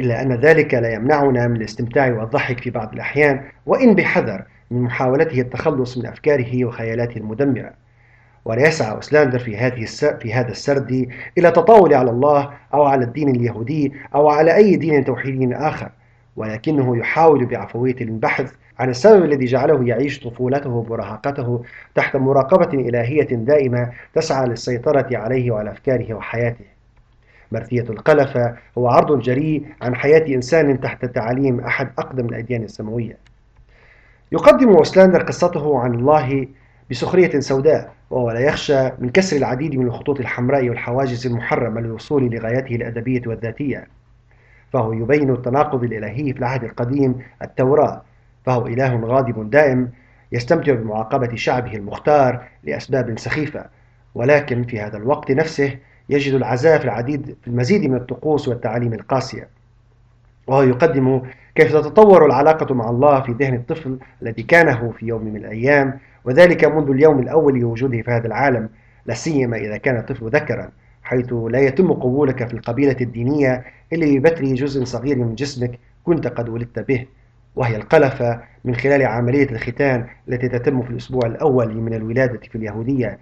إلا 0.00 0.22
أن 0.22 0.32
ذلك 0.32 0.74
لا 0.74 0.92
يمنعنا 0.92 1.48
من 1.48 1.56
الاستمتاع 1.56 2.12
والضحك 2.12 2.60
في 2.60 2.70
بعض 2.70 2.92
الأحيان 2.92 3.40
وإن 3.66 3.94
بحذر 3.94 4.42
من 4.70 4.82
محاولته 4.82 5.40
التخلص 5.40 5.98
من 5.98 6.06
أفكاره 6.06 6.64
وخيالاته 6.64 7.18
المدمرة. 7.18 7.70
ولا 8.44 8.68
يسعى 8.68 8.98
أسلاندر 8.98 9.38
في 9.38 9.56
هذه 9.56 9.84
في 10.20 10.34
هذا 10.34 10.48
السرد 10.50 11.08
إلى 11.38 11.50
تطاول 11.50 11.94
على 11.94 12.10
الله 12.10 12.50
أو 12.74 12.82
على 12.82 13.04
الدين 13.04 13.28
اليهودي 13.28 13.92
أو 14.14 14.28
على 14.28 14.56
أي 14.56 14.76
دين 14.76 15.04
توحيدي 15.04 15.54
آخر 15.54 15.90
ولكنه 16.36 16.96
يحاول 16.96 17.46
بعفوية 17.46 17.96
البحث 18.00 18.52
عن 18.78 18.90
السبب 18.90 19.24
الذي 19.24 19.44
جعله 19.44 19.88
يعيش 19.88 20.20
طفولته 20.20 20.70
ومراهقته 20.70 21.62
تحت 21.94 22.16
مراقبة 22.16 22.88
إلهية 22.88 23.28
دائمة 23.34 23.92
تسعى 24.14 24.46
للسيطرة 24.48 25.08
عليه 25.12 25.50
وعلى 25.50 25.70
أفكاره 25.70 26.14
وحياته. 26.14 26.75
مرثية 27.52 27.82
القلفة 27.90 28.56
هو 28.78 28.88
عرض 28.88 29.20
جريء 29.20 29.66
عن 29.82 29.94
حياة 29.94 30.34
إنسان 30.34 30.80
تحت 30.80 31.04
تعاليم 31.04 31.60
أحد 31.60 31.90
أقدم 31.98 32.26
الأديان 32.26 32.62
السماوية. 32.62 33.16
يقدم 34.32 34.68
أوسلاندر 34.68 35.22
قصته 35.22 35.78
عن 35.78 35.94
الله 35.94 36.48
بسخرية 36.90 37.40
سوداء 37.40 37.92
وهو 38.10 38.30
لا 38.30 38.40
يخشى 38.40 38.90
من 38.98 39.10
كسر 39.10 39.36
العديد 39.36 39.74
من 39.74 39.86
الخطوط 39.86 40.20
الحمراء 40.20 40.68
والحواجز 40.68 41.26
المحرمة 41.26 41.80
للوصول 41.80 42.24
لغايته 42.34 42.74
الأدبية 42.74 43.22
والذاتية. 43.26 43.86
فهو 44.72 44.92
يبين 44.92 45.30
التناقض 45.30 45.84
الإلهي 45.84 46.32
في 46.32 46.38
العهد 46.38 46.64
القديم 46.64 47.14
التوراة. 47.42 48.02
فهو 48.46 48.66
إله 48.66 48.96
غاضب 48.96 49.50
دائم 49.50 49.90
يستمتع 50.32 50.74
بمعاقبة 50.74 51.36
شعبه 51.36 51.74
المختار 51.74 52.44
لأسباب 52.64 53.18
سخيفة. 53.18 53.64
ولكن 54.14 54.64
في 54.64 54.80
هذا 54.80 54.96
الوقت 54.96 55.30
نفسه 55.30 55.76
يجد 56.08 56.34
العزاء 56.34 56.78
في 56.78 56.84
العديد 56.84 57.36
في 57.42 57.48
المزيد 57.48 57.90
من 57.90 57.96
الطقوس 57.96 58.48
والتعاليم 58.48 58.92
القاسية. 58.92 59.48
وهو 60.46 60.62
يقدم 60.62 61.22
كيف 61.54 61.72
تتطور 61.72 62.26
العلاقة 62.26 62.74
مع 62.74 62.90
الله 62.90 63.20
في 63.20 63.32
ذهن 63.32 63.54
الطفل 63.54 63.98
الذي 64.22 64.42
كانه 64.42 64.94
في 64.98 65.06
يوم 65.06 65.24
من 65.24 65.36
الأيام 65.36 65.98
وذلك 66.24 66.64
منذ 66.64 66.90
اليوم 66.90 67.18
الأول 67.18 67.58
لوجوده 67.58 68.02
في 68.02 68.10
هذا 68.10 68.26
العالم 68.26 68.68
لا 69.06 69.14
سيما 69.14 69.56
إذا 69.56 69.76
كان 69.76 69.96
الطفل 69.96 70.28
ذكرا 70.28 70.70
حيث 71.02 71.32
لا 71.32 71.58
يتم 71.58 71.92
قبولك 71.92 72.48
في 72.48 72.54
القبيلة 72.54 72.96
الدينية 73.00 73.64
إلا 73.92 74.18
ببتر 74.18 74.44
جزء 74.44 74.84
صغير 74.84 75.18
من 75.18 75.34
جسمك 75.34 75.78
كنت 76.04 76.26
قد 76.26 76.48
ولدت 76.48 76.78
به. 76.78 77.06
وهي 77.56 77.76
القلفة 77.76 78.40
من 78.64 78.74
خلال 78.74 79.02
عملية 79.02 79.50
الختان 79.50 80.06
التي 80.28 80.48
تتم 80.48 80.82
في 80.82 80.90
الأسبوع 80.90 81.26
الأول 81.26 81.74
من 81.74 81.94
الولادة 81.94 82.40
في 82.50 82.56
اليهودية. 82.56 83.18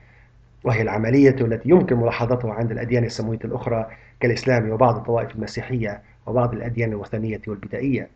وهي 0.65 0.83
العملية 0.83 1.37
التي 1.41 1.69
يمكن 1.69 1.97
ملاحظتها 1.97 2.53
عند 2.53 2.71
الأديان 2.71 3.05
السماوية 3.05 3.39
الأخرى 3.45 3.87
كالإسلام 4.21 4.71
وبعض 4.71 4.97
الطوائف 4.97 5.35
المسيحية 5.35 6.03
وبعض 6.27 6.53
الأديان 6.55 6.91
الوثنية 6.91 7.41
والبدائية. 7.47 8.09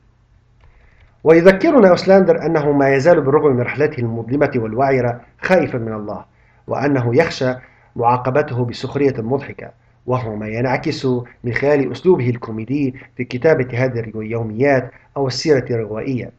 ويذكرنا 1.24 1.88
أوسلاندر 1.90 2.46
أنه 2.46 2.72
ما 2.72 2.94
يزال 2.94 3.20
بالرغم 3.20 3.56
من 3.56 3.60
رحلته 3.60 4.00
المظلمة 4.00 4.52
والوعرة 4.56 5.20
خائفا 5.40 5.78
من 5.78 5.92
الله 5.92 6.24
وأنه 6.66 7.16
يخشى 7.16 7.54
معاقبته 7.96 8.64
بسخرية 8.64 9.14
مضحكة 9.18 9.70
وهو 10.06 10.36
ما 10.36 10.48
ينعكس 10.48 11.06
من 11.44 11.52
خلال 11.52 11.92
أسلوبه 11.92 12.30
الكوميدي 12.30 12.94
في 13.16 13.24
كتابة 13.24 13.84
هذه 13.84 14.00
اليوميات 14.00 14.90
أو 15.16 15.26
السيرة 15.26 15.64
الروائية. 15.70 16.30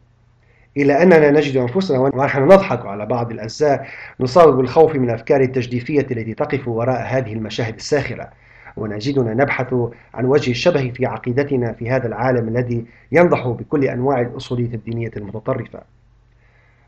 إلى 0.78 1.04
أننا 1.04 1.32
نجد 1.32 1.58
أنفسنا 1.58 2.00
ونحن 2.00 2.44
نضحك 2.44 2.86
على 2.86 3.06
بعض 3.06 3.32
الأجزاء 3.32 3.88
نصاب 4.20 4.58
بالخوف 4.58 4.96
من 4.96 5.10
أفكار 5.10 5.42
التجديفية 5.42 6.08
التي 6.12 6.34
تقف 6.34 6.68
وراء 6.68 7.02
هذه 7.08 7.34
المشاهد 7.34 7.76
الساخرة. 7.76 8.30
ونجدنا 8.78 9.34
نبحث 9.34 9.74
عن 10.14 10.26
وجه 10.26 10.52
الشبه 10.52 10.92
في 10.96 11.06
عقيدتنا 11.06 11.74
في 11.74 11.90
هذا 11.90 12.08
العالم 12.08 12.48
الذي 12.48 12.86
ينضح 13.12 13.48
بكل 13.48 13.86
أنواع 13.86 14.22
الأصولية 14.22 14.74
الدينية 14.74 15.12
المتطرفة. 15.18 15.82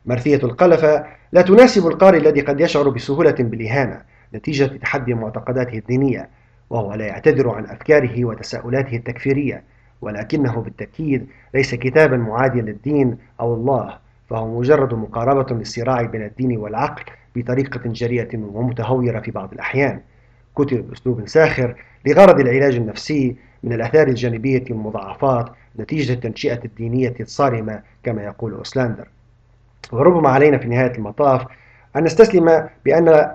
مرثية 0.06 0.40
القلفة 0.42 1.04
لا 1.32 1.42
تناسب 1.42 1.86
القارئ 1.86 2.18
الذي 2.18 2.40
قد 2.40 2.60
يشعر 2.60 2.88
بسهولة 2.88 3.34
بالإهانة 3.38 4.00
نتيجة 4.34 4.64
تحدي 4.64 5.14
معتقداته 5.14 5.78
الدينية 5.78 6.28
وهو 6.70 6.94
لا 6.94 7.06
يعتذر 7.06 7.50
عن 7.50 7.64
أفكاره 7.64 8.24
وتساؤلاته 8.24 8.96
التكفيرية. 8.96 9.62
ولكنه 10.02 10.60
بالتأكيد 10.60 11.26
ليس 11.54 11.74
كتابا 11.74 12.16
معاديا 12.16 12.62
للدين 12.62 13.18
أو 13.40 13.54
الله 13.54 13.98
فهو 14.30 14.58
مجرد 14.60 14.94
مقاربة 14.94 15.56
للصراع 15.56 16.02
بين 16.02 16.22
الدين 16.22 16.56
والعقل 16.56 17.02
بطريقة 17.36 17.80
جريئة 17.84 18.38
ومتهورة 18.38 19.20
في 19.20 19.30
بعض 19.30 19.52
الأحيان. 19.52 20.00
كتب 20.56 20.88
بأسلوب 20.88 21.28
ساخر 21.28 21.74
لغرض 22.06 22.40
العلاج 22.40 22.76
النفسي 22.76 23.36
من 23.62 23.72
الآثار 23.72 24.08
الجانبية 24.08 24.64
والمضاعفات 24.70 25.48
نتيجة 25.78 26.12
التنشئة 26.12 26.60
الدينية 26.64 27.14
الصارمة 27.20 27.82
كما 28.02 28.22
يقول 28.22 28.52
أوسلاندر. 28.54 29.08
وربما 29.92 30.28
علينا 30.28 30.58
في 30.58 30.68
نهاية 30.68 30.92
المطاف 30.92 31.46
أن 31.96 32.04
نستسلم 32.04 32.68
بأن 32.84 33.30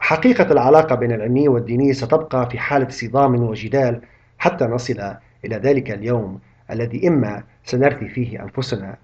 حقيقة 0.00 0.52
العلاقة 0.52 0.94
بين 0.94 1.12
العلمي 1.12 1.48
والديني 1.48 1.92
ستبقى 1.92 2.50
في 2.50 2.58
حالة 2.58 2.88
صدام 2.88 3.34
وجدال 3.42 4.00
حتى 4.38 4.64
نصل 4.64 5.14
إلى 5.44 5.56
ذلك 5.56 5.90
اليوم 5.90 6.40
الذي 6.70 7.08
إما 7.08 7.44
سنرثي 7.64 8.08
فيه 8.08 8.42
أنفسنا 8.42 8.96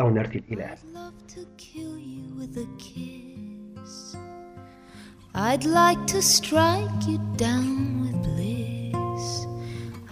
أو 0.00 0.10
نرثي 0.10 0.38
الإله 0.38 0.76
I'd 5.34 5.64
like 5.64 6.04
to 6.08 6.20
strike 6.20 7.06
you 7.06 7.18
down 7.36 8.00
with 8.02 8.16
bliss. 8.24 9.46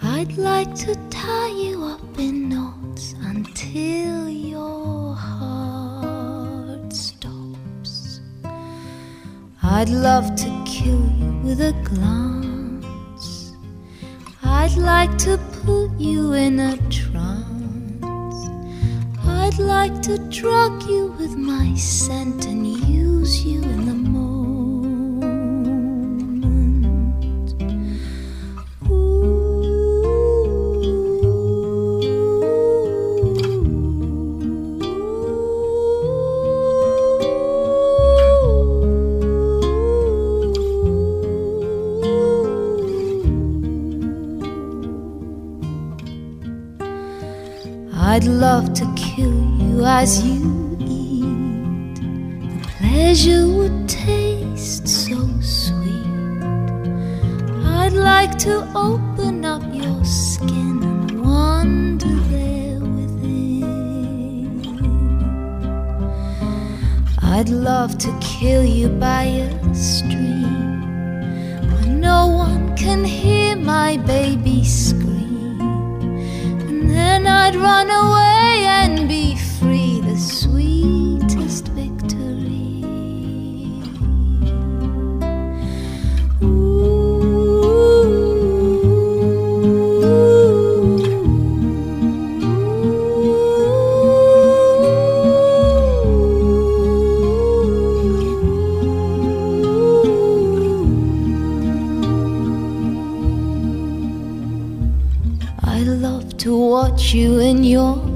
I'd 0.01 0.37
like 0.37 0.73
to 0.85 0.95
tie 1.09 1.49
you 1.49 1.83
up 1.83 2.17
in 2.17 2.47
knots 2.47 3.13
until 3.23 4.29
your 4.29 5.15
heart 5.15 6.93
stops. 6.93 8.21
I'd 9.61 9.89
love 9.89 10.33
to 10.35 10.63
kill 10.65 11.03
you 11.19 11.31
with 11.43 11.59
a 11.59 11.73
glance. 11.83 13.53
I'd 14.43 14.77
like 14.77 15.17
to 15.19 15.37
put 15.67 15.91
you 15.99 16.31
in 16.31 16.61
a 16.61 16.77
trance. 16.89 18.41
I'd 19.25 19.59
like 19.59 20.01
to 20.03 20.17
drug 20.29 20.81
you 20.83 21.13
with 21.19 21.35
my 21.35 21.75
scent 21.75 22.45
and 22.45 22.65
use 22.65 23.43
you 23.43 23.61
in 23.63 23.85
the 23.85 23.93
I'd 23.93 24.16
love 48.57 48.73
to 48.73 48.91
kill 48.95 49.37
you 49.61 49.85
as 49.85 50.25
you 50.25 50.75
eat. 50.79 51.95
The 52.53 52.67
pleasure 52.79 53.47
would 53.47 53.87
taste 53.87 54.87
so 54.87 55.19
sweet. 55.41 56.41
I'd 57.81 57.93
like 57.93 58.35
to 58.47 58.67
open 58.73 59.45
up 59.45 59.61
your 59.71 60.03
skin 60.03 60.81
and 60.81 61.23
wander 61.23 62.15
there 62.33 62.79
within. 62.79 64.49
I'd 67.21 67.49
love 67.49 67.99
to 67.99 68.09
kill 68.19 68.65
you 68.65 68.89
by 68.89 69.23
a 69.45 69.75
stream 69.75 70.81
where 71.69 71.93
no 72.09 72.25
one 72.25 72.75
can 72.75 73.03
hear 73.03 73.55
my 73.55 73.97
baby 73.97 74.63
scream 74.63 75.61
and 76.67 76.89
then 76.89 77.27
I'd 77.27 77.55
run 77.55 77.91
away 77.91 78.36
you 107.13 107.39
in 107.39 107.63
your 107.63 108.06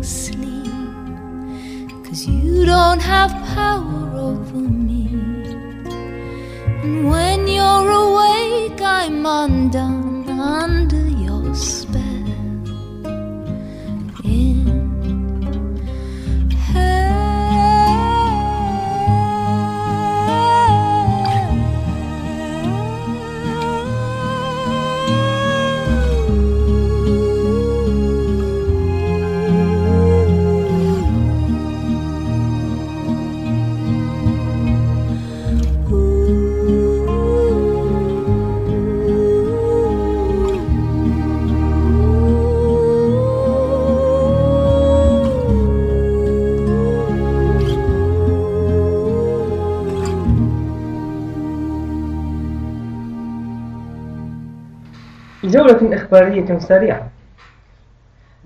جولة 55.61 55.95
إخبارية 55.95 56.57
سريعة. 56.59 57.07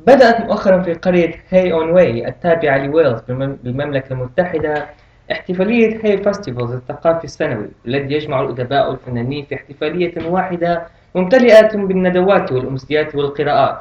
بدأت 0.08 0.40
مؤخرا 0.42 0.82
في 0.82 0.94
قرية 0.94 1.32
هاي 1.52 1.74
أون 1.74 1.90
واي 1.90 2.28
التابعة 2.28 2.78
لويلز 2.78 3.22
بالمم- 3.22 3.58
بالمملكة 3.64 4.14
المتحدة 4.14 4.86
احتفالية 5.32 6.00
هاي 6.04 6.18
Festivals 6.18 6.72
الثقافي 6.72 7.24
السنوي 7.24 7.68
الذي 7.88 8.14
يجمع 8.16 8.42
الأدباء 8.42 8.90
والفنانين 8.90 9.46
في 9.46 9.56
احتفالية 9.56 10.30
واحدة 10.30 10.84
ممتلئة 11.16 11.78
بالندوات 11.78 12.52
والأمسيات 12.52 13.16
والقراءات. 13.16 13.78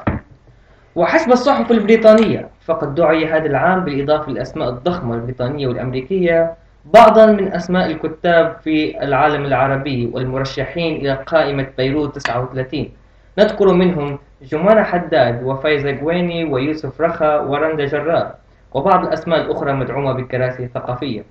وحسب 0.95 1.31
الصحف 1.31 1.71
البريطانية 1.71 2.47
فقد 2.65 2.95
دعي 2.95 3.25
هذا 3.25 3.45
العام 3.45 3.85
بالإضافة 3.85 4.31
للأسماء 4.31 4.69
الضخمة 4.69 5.15
البريطانية 5.15 5.67
والأمريكية 5.67 6.53
بعضا 6.93 7.25
من 7.25 7.53
أسماء 7.53 7.91
الكتاب 7.91 8.57
في 8.63 9.03
العالم 9.03 9.45
العربي 9.45 10.09
والمرشحين 10.13 10.95
إلى 10.95 11.13
قائمة 11.13 11.67
بيروت 11.77 12.15
39 12.15 12.89
نذكر 13.39 13.73
منهم 13.73 14.19
جمانة 14.41 14.83
حداد 14.83 15.43
وفايزة 15.43 15.99
قويني 15.99 16.43
ويوسف 16.43 17.01
رخا 17.01 17.39
ورندا 17.39 17.85
جرار 17.85 18.35
وبعض 18.73 19.05
الأسماء 19.07 19.41
الأخرى 19.41 19.73
مدعومة 19.73 20.13
بالكراسي 20.13 20.63
الثقافية 20.63 21.23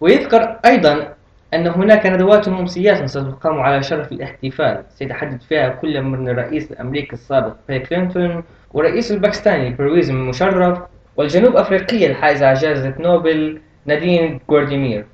ويذكر 0.00 0.56
أيضا 0.66 1.14
أن 1.54 1.66
هناك 1.66 2.06
ندوات 2.06 2.48
وأمسيات 2.48 3.04
ستقام 3.04 3.60
على 3.60 3.82
شرف 3.82 4.12
الاحتفال 4.12 4.84
سيتحدث 4.88 5.44
فيها 5.44 5.68
كل 5.68 6.02
من 6.02 6.28
الرئيس 6.28 6.72
الأمريكي 6.72 7.12
السابق 7.12 7.54
بيل 7.68 7.86
كلينتون 7.86 8.44
والرئيس 8.72 9.12
الباكستاني 9.12 9.70
برويز 9.74 10.10
مشرف 10.10 10.78
والجنوب 11.16 11.56
أفريقية 11.56 12.06
الحائزة 12.06 12.46
على 12.46 12.58
جائزة 12.58 12.94
نوبل 12.98 13.60
نادين 13.86 14.40
جورديمير 14.50 15.04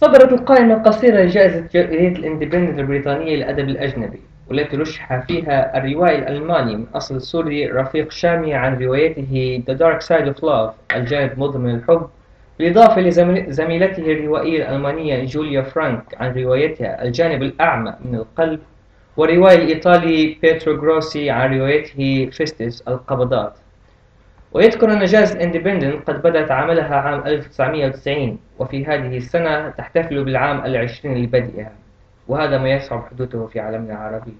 صدرت 0.00 0.32
القائمة 0.32 0.74
القصيرة 0.74 1.20
لجائزة 1.20 1.64
جريدة 1.74 2.18
الإندبندنت 2.18 2.78
البريطانية 2.78 3.36
للأدب 3.36 3.68
الأجنبي 3.68 4.20
والتي 4.50 4.76
رشح 4.76 5.26
فيها 5.26 5.78
الروائي 5.78 6.18
الألماني 6.18 6.76
من 6.76 6.86
أصل 6.94 7.20
سوري 7.20 7.66
رفيق 7.66 8.10
شامي 8.10 8.54
عن 8.54 8.78
روايته 8.78 9.62
The 9.68 9.74
Dark 9.74 10.02
Side 10.02 10.34
of 10.34 10.42
Love 10.42 10.96
الجانب 10.96 11.38
المظلم 11.38 11.66
للحب 11.66 12.08
بالإضافة 12.58 13.00
لزميلته 13.00 14.12
الروائية 14.12 14.68
الألمانية 14.68 15.24
جوليا 15.24 15.62
فرانك 15.62 16.14
عن 16.20 16.34
روايتها 16.34 17.02
الجانب 17.02 17.42
الأعمى 17.42 17.94
من 18.04 18.14
القلب 18.14 18.60
والروائي 19.16 19.56
الإيطالي 19.56 20.36
بيترو 20.42 20.76
جروسي 20.76 21.30
عن 21.30 21.58
روايته 21.58 22.30
Fists 22.32 22.80
القبضات. 22.88 23.52
ويذكر 24.52 24.92
أن 24.92 25.04
جائزة 25.04 25.40
اندبندنت 25.40 26.10
قد 26.10 26.22
بدأت 26.22 26.50
عملها 26.50 26.96
عام 26.96 27.26
1990 27.26 28.38
وفي 28.58 28.86
هذه 28.86 29.16
السنة 29.16 29.68
تحتفل 29.68 30.24
بالعام 30.24 30.64
العشرين 30.64 31.22
لبدئها 31.22 31.72
وهذا 32.28 32.58
ما 32.58 32.68
يصعب 32.68 33.04
حدوثه 33.10 33.46
في 33.46 33.60
عالمنا 33.60 33.92
العربي. 33.92 34.34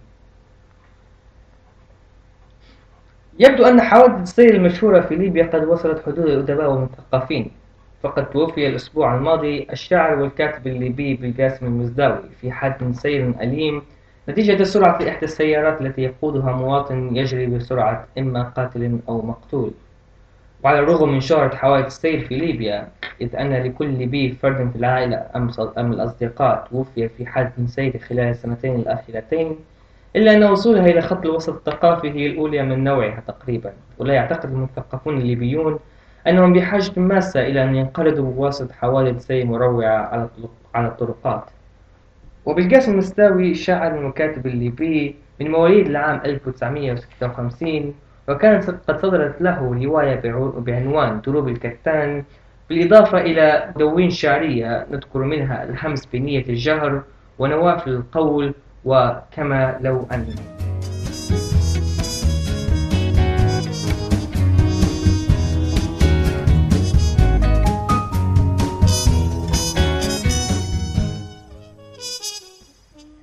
يبدو 3.39 3.65
أن 3.65 3.81
حوادث 3.81 4.23
السير 4.23 4.55
المشهورة 4.55 5.01
في 5.01 5.17
ليبيا 5.17 5.47
قد 5.47 5.65
وصلت 5.65 6.03
حدود 6.07 6.19
الأدباء 6.19 6.71
والمثقفين 6.71 7.51
فقد 8.03 8.31
توفي 8.31 8.67
الأسبوع 8.67 9.15
الماضي 9.15 9.67
الشاعر 9.73 10.19
والكاتب 10.19 10.67
الليبي 10.67 11.15
بالقاسم 11.15 11.67
المزداوي 11.67 12.23
في 12.41 12.53
حادث 12.53 13.01
سير 13.01 13.35
أليم 13.41 13.83
نتيجة 14.29 14.61
السرعة 14.61 14.99
في 14.99 15.09
إحدى 15.09 15.25
السيارات 15.25 15.81
التي 15.81 16.03
يقودها 16.03 16.53
مواطن 16.53 17.17
يجري 17.17 17.47
بسرعة 17.47 18.07
إما 18.19 18.43
قاتل 18.43 18.99
أو 19.09 19.23
مقتول. 19.23 19.73
وعلى 20.65 20.79
الرغم 20.79 21.13
من 21.13 21.21
شهرة 21.21 21.55
حوادث 21.57 21.87
السير 21.87 22.21
في 22.27 22.37
ليبيا 22.37 22.89
إذ 23.21 23.37
أن 23.37 23.53
لكل 23.53 23.87
ليبي 23.99 24.33
فرد 24.43 24.71
في 24.71 24.77
العائلة 24.77 25.23
أم 25.37 25.93
الأصدقاء 25.93 26.67
توفي 26.71 27.09
في 27.09 27.27
حادث 27.27 27.53
سير 27.67 27.99
خلال 27.99 28.21
السنتين 28.29 28.75
الأخيرتين 28.75 29.57
إلا 30.17 30.33
أن 30.35 30.45
وصولها 30.45 30.87
إلى 30.87 31.01
خط 31.03 31.25
الوسط 31.25 31.55
الثقافي 31.69 32.11
هي 32.11 32.27
الأولى 32.27 32.63
من 32.63 32.85
نوعها 32.85 33.23
تقريبا. 33.29 33.73
ولا 33.99 34.15
يعتقد 34.15 34.51
المثقفون 34.51 35.19
الليبيون 35.19 35.79
أنهم 36.29 36.53
بحاجة 36.53 36.93
ماسة 36.97 37.41
إلى 37.47 37.65
أن 37.65 37.75
ينقرضوا 37.77 38.33
بواسطة 38.33 38.75
حوادث 38.75 39.27
سير 39.27 39.45
مروعة 39.47 39.89
على 39.97 40.23
الطرق- 40.23 40.51
على 40.75 40.87
الطرقات. 40.89 41.45
وبالقاسم 42.47 42.93
المستاوي 42.93 43.51
الشاعر 43.51 43.95
والكاتب 44.05 44.47
الليبي 44.47 45.15
من 45.41 45.51
مواليد 45.51 45.87
العام 45.87 46.21
1956 46.25 47.95
وكانت 48.29 48.71
قد 48.89 49.01
صدرت 49.01 49.43
له 49.43 49.85
رواية 49.85 50.21
بعنوان 50.59 51.21
دروب 51.21 51.49
الكتان. 51.49 52.25
بالإضافة 52.69 53.19
إلى 53.21 53.73
دواوين 53.77 54.11
شعرية 54.11 54.87
نذكر 54.91 55.19
منها 55.19 55.65
الهمس 55.65 56.07
بنية 56.07 56.45
الجهر 56.49 57.03
ونوافل 57.39 57.91
القول 57.91 58.55
وكما 58.85 59.77
لو 59.81 60.07
أن 60.13 60.27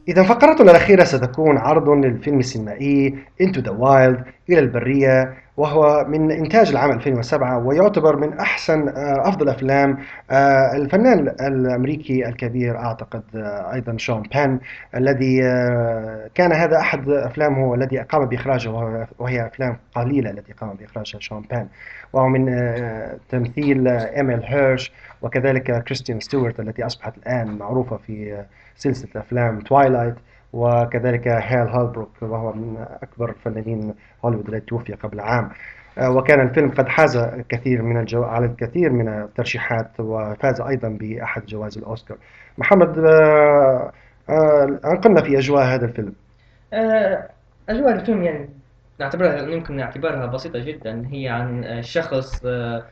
إذا 0.08 0.24
فقرتنا 0.24 0.72
الأخيرة 0.72 1.04
ستكون 1.04 1.58
عرض 1.58 1.89
للفيلم 1.89 2.39
السينمائي 2.39 3.18
Into 3.44 3.58
the 3.58 3.72
Wild 3.72 4.24
إلى 4.50 4.60
البرية 4.60 5.43
وهو 5.58 6.06
من 6.08 6.32
إنتاج 6.32 6.70
العام 6.70 6.92
2007 6.92 7.58
ويعتبر 7.58 8.16
من 8.16 8.39
أحسن 8.39 8.88
آه، 8.88 9.30
أفضل 9.30 9.50
أفلام 9.50 9.98
آه، 10.32 10.76
الفنان 10.76 11.20
الأمريكي 11.42 12.28
الكبير 12.28 12.78
أعتقد 12.78 13.24
آه، 13.36 13.74
أيضا 13.74 13.98
شون 13.98 14.22
بان 14.22 14.60
الذي 14.96 15.42
كان 16.36 16.52
هذا 16.52 16.78
أحد 16.78 17.10
أفلامه 17.10 17.76
الذي 17.76 18.00
قام 18.00 18.26
بإخراجه 18.26 18.70
وهي 19.20 19.46
أفلام 19.46 19.78
قليلة 19.96 20.30
التي 20.30 20.54
قام 20.54 20.74
بإخراجها 20.74 21.20
شون 21.20 21.42
بان 21.42 21.68
وهو 22.13 22.28
من 22.28 22.46
تمثيل 23.30 23.88
إيميل 23.88 24.44
هيرش 24.44 24.92
وكذلك 25.22 25.84
كريستين 25.84 26.20
ستيوارت 26.20 26.60
التي 26.60 26.86
أصبحت 26.86 27.18
الآن 27.18 27.58
معروفة 27.58 27.98
في 27.98 28.44
سلسلة 28.76 29.10
أفلام 29.22 29.60
Twilight 29.60 30.16
وكذلك 30.54 31.28
هيل 31.28 31.68
هالبروك 31.68 32.10
وهو 32.22 32.54
من 32.54 32.86
أكبر 33.04 33.34
فنانين 33.46 33.94
هوليوود 34.26 34.48
الذي 34.48 34.62
توفي 34.62 34.94
قبل 34.94 35.20
عام. 35.20 35.50
آه، 35.98 36.12
وكان 36.12 36.48
الفيلم 36.48 36.72
قد 36.72 36.88
حاز 36.88 37.18
كثير 37.50 37.82
من 37.82 38.00
الجو... 38.00 38.24
على 38.24 38.46
الكثير 38.46 38.89
من 38.89 39.08
الترشيحات 39.08 39.92
وفاز 40.00 40.62
أيضا 40.62 40.89
بأحد 40.89 41.46
جوائز 41.46 41.78
الأوسكار. 41.78 42.18
محمد 42.58 43.00
آه، 43.00 43.92
آه، 44.30 44.80
أنقلنا 44.86 45.22
في 45.22 45.38
أجواء 45.38 45.63
هذا 45.63 45.86
الفيلم. 45.86 46.13
آه، 46.74 47.30
أجواء 47.70 47.94
الفيلم 47.94 48.24
يعني 48.24 48.50
نعتبرها 49.00 49.38
يمكن 49.38 49.76
نعتبرها 49.76 50.26
بسيطة 50.26 50.60
جدا. 50.60 51.08
هي 51.12 51.28
عن 51.30 51.63
آه، 51.63 51.82
شخص 51.82 52.46
آه، 52.46 52.84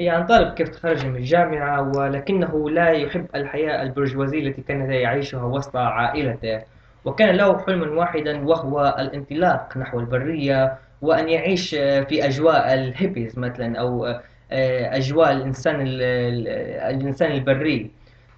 هي 0.00 0.08
عن 0.10 0.26
طالب 0.26 0.54
كيف 0.54 0.68
تخرج 0.68 1.06
من 1.06 1.16
الجامعة 1.16 1.92
ولكنه 1.96 2.70
لا 2.70 2.90
يحب 2.90 3.26
الحياة 3.34 3.82
البرجوازية 3.82 4.48
التي 4.48 4.62
كان 4.62 4.90
يعيشها 4.90 5.44
وسط 5.44 5.76
عائلته. 5.76 6.62
وكان 7.08 7.36
له 7.36 7.58
حلما 7.58 7.90
واحدا 8.00 8.44
وهو 8.46 8.96
الانطلاق 8.98 9.76
نحو 9.76 10.00
البرية 10.00 10.78
وأن 11.02 11.28
يعيش 11.28 11.70
في 11.70 12.24
أجواء 12.26 12.74
الهيبيز 12.74 13.38
مثلا 13.38 13.78
أو 13.80 14.06
آه، 14.50 14.96
أجواء 14.96 15.32
الإنسان 15.32 15.80
ال- 15.80 16.02
ال- 16.02 16.48
الإنسان 16.96 17.32
البري. 17.32 17.90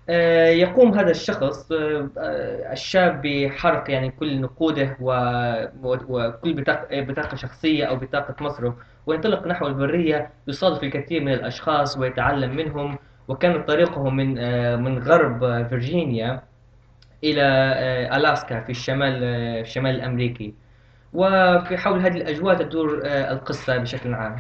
آه، 0.09 0.49
يقوم 0.49 0.95
هذا 0.99 1.11
الشخص 1.11 1.73
آه، 1.73 2.09
الشاب 2.73 3.23
بحرق 3.23 3.91
يعني 3.91 4.11
كل 4.11 4.41
نقوده 4.41 4.97
وكل 5.03 6.65
بطاقة 6.93 7.37
شخصية 7.37 7.85
أو 7.85 7.97
بطاقة 7.97 8.35
مصرف. 8.41 8.75
وينطلق 9.07 9.47
نحو 9.47 9.67
البرية 9.67 10.31
يصادف 10.49 10.83
الكثير 10.85 11.21
من 11.25 11.33
الأشخاص 11.33 11.99
ويتعلم 11.99 12.57
منهم. 12.57 12.99
وكان 13.29 13.63
طريقه 13.63 14.11
من 14.11 14.35
من 14.83 14.99
غرب 14.99 15.67
فيرجينيا. 15.69 16.43
إلى 17.25 17.43
آه، 17.43 18.17
ألاسكا 18.17 18.61
في 18.61 18.71
الشمال 18.71 19.25
آه، 19.25 19.55
في 19.63 19.69
الشمال 19.69 19.95
الأمريكي. 19.95 20.55
وفي 21.13 21.77
حول 21.77 22.01
هذه 22.01 22.17
الأجواء 22.17 22.55
تدور 22.55 23.01
آه، 23.05 23.33
القصة 23.33 23.77
بشكل 23.79 24.15
عام. 24.15 24.37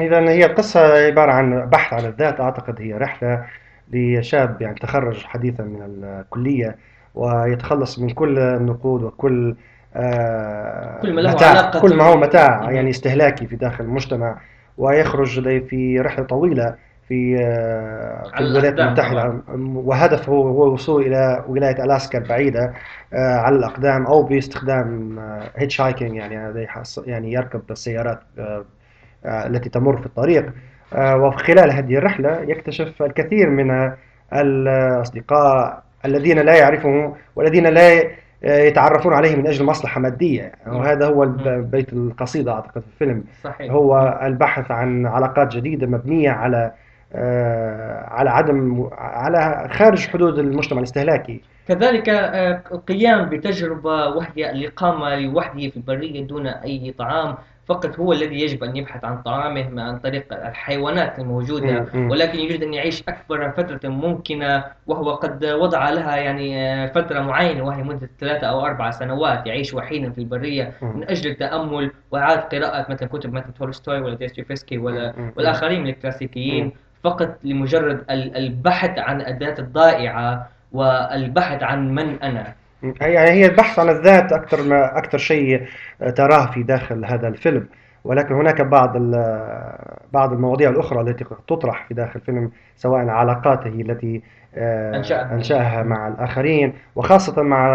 إذا 0.00 0.20
هي 0.30 0.44
القصة 0.44 1.06
عبارة 1.06 1.32
عن 1.32 1.66
بحث 1.70 1.92
عن 1.92 2.04
الذات. 2.04 2.40
أعتقد 2.40 2.80
هي 2.80 2.92
رحلة 2.92 3.44
لشاب 3.92 4.62
يعني 4.62 4.74
تخرج 4.74 5.24
حديثا 5.24 5.62
من 5.62 5.82
الكلية 5.82 6.76
ويتخلص 7.14 7.98
من 7.98 8.10
كل 8.10 8.38
النقود 8.38 9.02
وكل 9.02 9.56
آه، 9.96 10.98
كل 11.02 11.12
ما 11.12 11.20
له 11.20 11.30
متاع 11.30 11.48
علاقة 11.48 11.80
كل 11.80 11.96
ما 11.96 12.04
هو 12.04 12.16
متاع. 12.16 12.70
يعني 12.70 12.90
استهلاكي 12.90 13.46
في 13.46 13.56
داخل 13.56 13.84
المجتمع. 13.84 14.40
ويخرج 14.78 15.60
في 15.68 16.00
رحلة 16.00 16.24
طويلة 16.24 16.74
في 17.12 17.36
آه، 17.40 18.22
في 18.36 18.40
الولايات 18.40 18.78
المتحدة. 18.78 19.42
وهدفه 19.58 20.32
هو 20.32 20.64
الوصول 20.64 21.02
إلى 21.02 21.44
ولاية 21.48 21.84
ألاسكا 21.84 22.18
البعيدة 22.18 22.72
آه، 23.12 23.36
على 23.36 23.56
الأقدام 23.56 24.06
أو 24.06 24.22
باستخدام 24.22 25.18
هيتش 25.56 25.80
هايكنج 25.80 26.14
يعني 26.14 26.66
يعني 27.06 27.32
يركب 27.32 27.62
السيارات 27.70 28.20
آه، 28.38 28.64
آه، 29.24 29.46
التي 29.46 29.68
تمر 29.68 29.96
في 29.96 30.06
الطريق. 30.06 30.52
آه، 30.94 31.16
وخلال 31.16 31.70
هذه 31.72 31.96
الرحلة 31.96 32.40
يكتشف 32.40 33.02
الكثير 33.02 33.50
من 33.50 33.92
الأصدقاء 34.32 35.82
الذين 36.04 36.38
لا 36.38 36.54
يعرفهم 36.58 37.14
والذين 37.36 37.66
لا 37.66 38.02
يتعرفون 38.44 39.12
عليه 39.14 39.36
من 39.36 39.46
أجل 39.46 39.64
مصلحة 39.64 40.00
مادية. 40.00 40.52
وهذا 40.66 41.06
هو 41.06 41.26
بيت 41.46 41.92
القصيدة 41.92 42.52
أعتقد 42.52 42.80
في 42.80 42.86
الفيلم. 42.92 43.24
صحيح. 43.42 43.72
هو 43.72 44.20
البحث 44.22 44.70
عن 44.70 45.06
علاقات 45.06 45.56
جديدة 45.56 45.86
مبنية 45.86 46.30
على 46.30 46.56
آه، 46.66 46.72
على 48.08 48.30
عدم 48.30 48.88
على 48.98 49.68
خارج 49.72 50.08
حدود 50.08 50.38
المجتمع 50.38 50.78
الاستهلاكي 50.78 51.40
كذلك 51.68 52.08
آه، 52.08 52.62
القيام 52.72 53.28
بتجربة 53.28 54.06
وهي 54.08 54.50
الإقامة 54.50 55.16
لوحده 55.16 55.68
في 55.68 55.76
البرية 55.76 56.26
دون 56.26 56.46
أي 56.46 56.94
طعام 56.98 57.34
فقط 57.66 57.98
هو 57.98 58.12
الذي 58.12 58.40
يجب 58.40 58.64
أن 58.64 58.76
يبحث 58.76 59.04
عن 59.04 59.22
طعامه 59.22 59.82
عن 59.82 59.98
طريق 59.98 60.32
الحيوانات 60.32 61.18
الموجودة. 61.18 61.86
ولكن 62.10 62.38
يريد 62.38 62.62
أن 62.62 62.74
يعيش 62.74 63.02
أكبر 63.08 63.50
فترة 63.50 63.88
ممكنة 63.88 64.64
وهو 64.86 65.14
قد 65.14 65.44
وضع 65.44 65.90
لها 65.90 66.16
يعني 66.16 66.58
آه، 66.72 66.86
فترة 66.86 67.20
معينة 67.20 67.64
وهي 67.64 67.82
مدة 67.82 68.10
ثلاثة 68.20 68.46
أو 68.46 68.66
أربع 68.66 68.90
سنوات 68.90 69.46
يعيش 69.46 69.74
وحيدا 69.74 70.10
في 70.10 70.18
البرية. 70.18 70.72
من 70.82 71.08
أجل 71.10 71.30
التأمل 71.30 71.90
وإعادة 72.10 72.40
قراءة 72.40 72.92
مثلا 72.92 73.08
كتب 73.08 73.32
مثل 73.32 73.52
تولستوي 73.52 74.00
ولا 74.00 74.14
ديستويفسكي 74.14 74.78
ولا. 74.78 75.14
والآخرين 75.36 75.82
من. 75.82 75.88
الكلاسيكيين 75.88 76.72
فقط 77.04 77.28
لمجرد 77.44 78.04
ال- 78.10 78.36
البحث 78.36 78.98
عن 78.98 79.20
الذات 79.20 79.58
الضائعة 79.58 80.48
والبحث 80.72 81.62
عن 81.62 81.94
من 81.94 82.22
أنا 82.22 82.54
يعني 83.00 83.30
هي 83.30 83.46
البحث 83.46 83.78
عن 83.78 83.88
الذات 83.88 84.32
أكثر 84.32 84.62
ما 84.62 84.98
أكثر 84.98 85.18
شيء 85.18 85.62
تراه 86.16 86.46
في 86.46 86.62
داخل 86.62 87.04
هذا 87.04 87.28
الفيلم 87.28 87.66
ولكن 88.04 88.34
هناك 88.34 88.60
بعض 88.60 88.96
ال- 88.96 89.76
بعض 90.12 90.32
المواضيع 90.32 90.70
الأخرى 90.70 91.00
التي 91.00 91.24
تطرح 91.48 91.86
في 91.88 91.94
داخل 91.94 92.20
الفيلم 92.20 92.50
سواء 92.76 93.08
علاقاته 93.08 93.68
التي 93.68 94.22
آه،. 94.54 94.96
أنشأها 95.32 95.82
مع 95.82 96.08
الآخرين 96.08 96.72
وخاصة 96.96 97.42
مع 97.42 97.66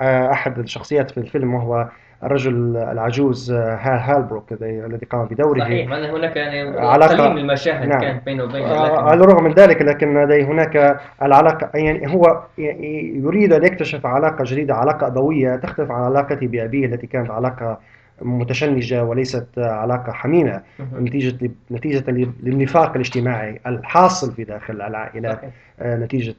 آه، 0.00 0.32
أحد 0.32 0.58
الشخصيات 0.58 1.10
في 1.10 1.18
الفيلم 1.18 1.54
وهو 1.54 1.88
الرجل 2.24 2.76
العجوز 2.76 3.52
آه، 3.52 3.74
هال 3.80 4.00
هالبروك 4.00 4.52
الذي 4.62 5.06
قام 5.06 5.24
بدوره 5.26 5.60
صحيح 5.60 5.92
هناك 5.92 6.36
يعني 6.36 6.72
علاقة- 6.76 7.08
قليل 7.20 7.30
من 7.32 7.38
المشاهد 7.38 7.88
نعم. 7.88 8.00
كانت 8.00 8.24
بينه 8.24 8.44
وبينه 8.44 8.66
آه، 8.66 9.00
على 9.10 9.20
الرغم 9.24 9.44
من 9.44 9.52
ذلك 9.52 9.82
لكن 9.82 10.22
لديه 10.24 10.44
هناك 10.44 11.00
العلاقة 11.22 11.70
يعني 11.78 12.14
هو 12.14 12.42
يريد 12.58 13.52
أن 13.52 13.64
يكتشف 13.64 14.06
علاقة 14.06 14.44
جديدة 14.46 14.74
علاقة 14.74 15.06
أبوية 15.06 15.56
تختلف 15.56 15.90
عن 15.90 16.02
علاقته 16.04 16.46
بأبيه 16.46 16.86
التي 16.86 17.06
كانت 17.06 17.30
علاقة 17.30 17.78
متشنجة 18.22 19.04
وليست 19.04 19.46
علاقة 19.58 20.12
حميمة. 20.12 20.62
نتيجة 20.94 21.50
نتيجة 21.70 22.04
للنفاق 22.42 22.92
الاجتماعي 22.94 23.60
الحاصل 23.66 24.32
في 24.32 24.44
داخل 24.44 24.74
العائلات. 24.82 25.40
آه، 25.80 25.96
نتيجة 25.96 26.34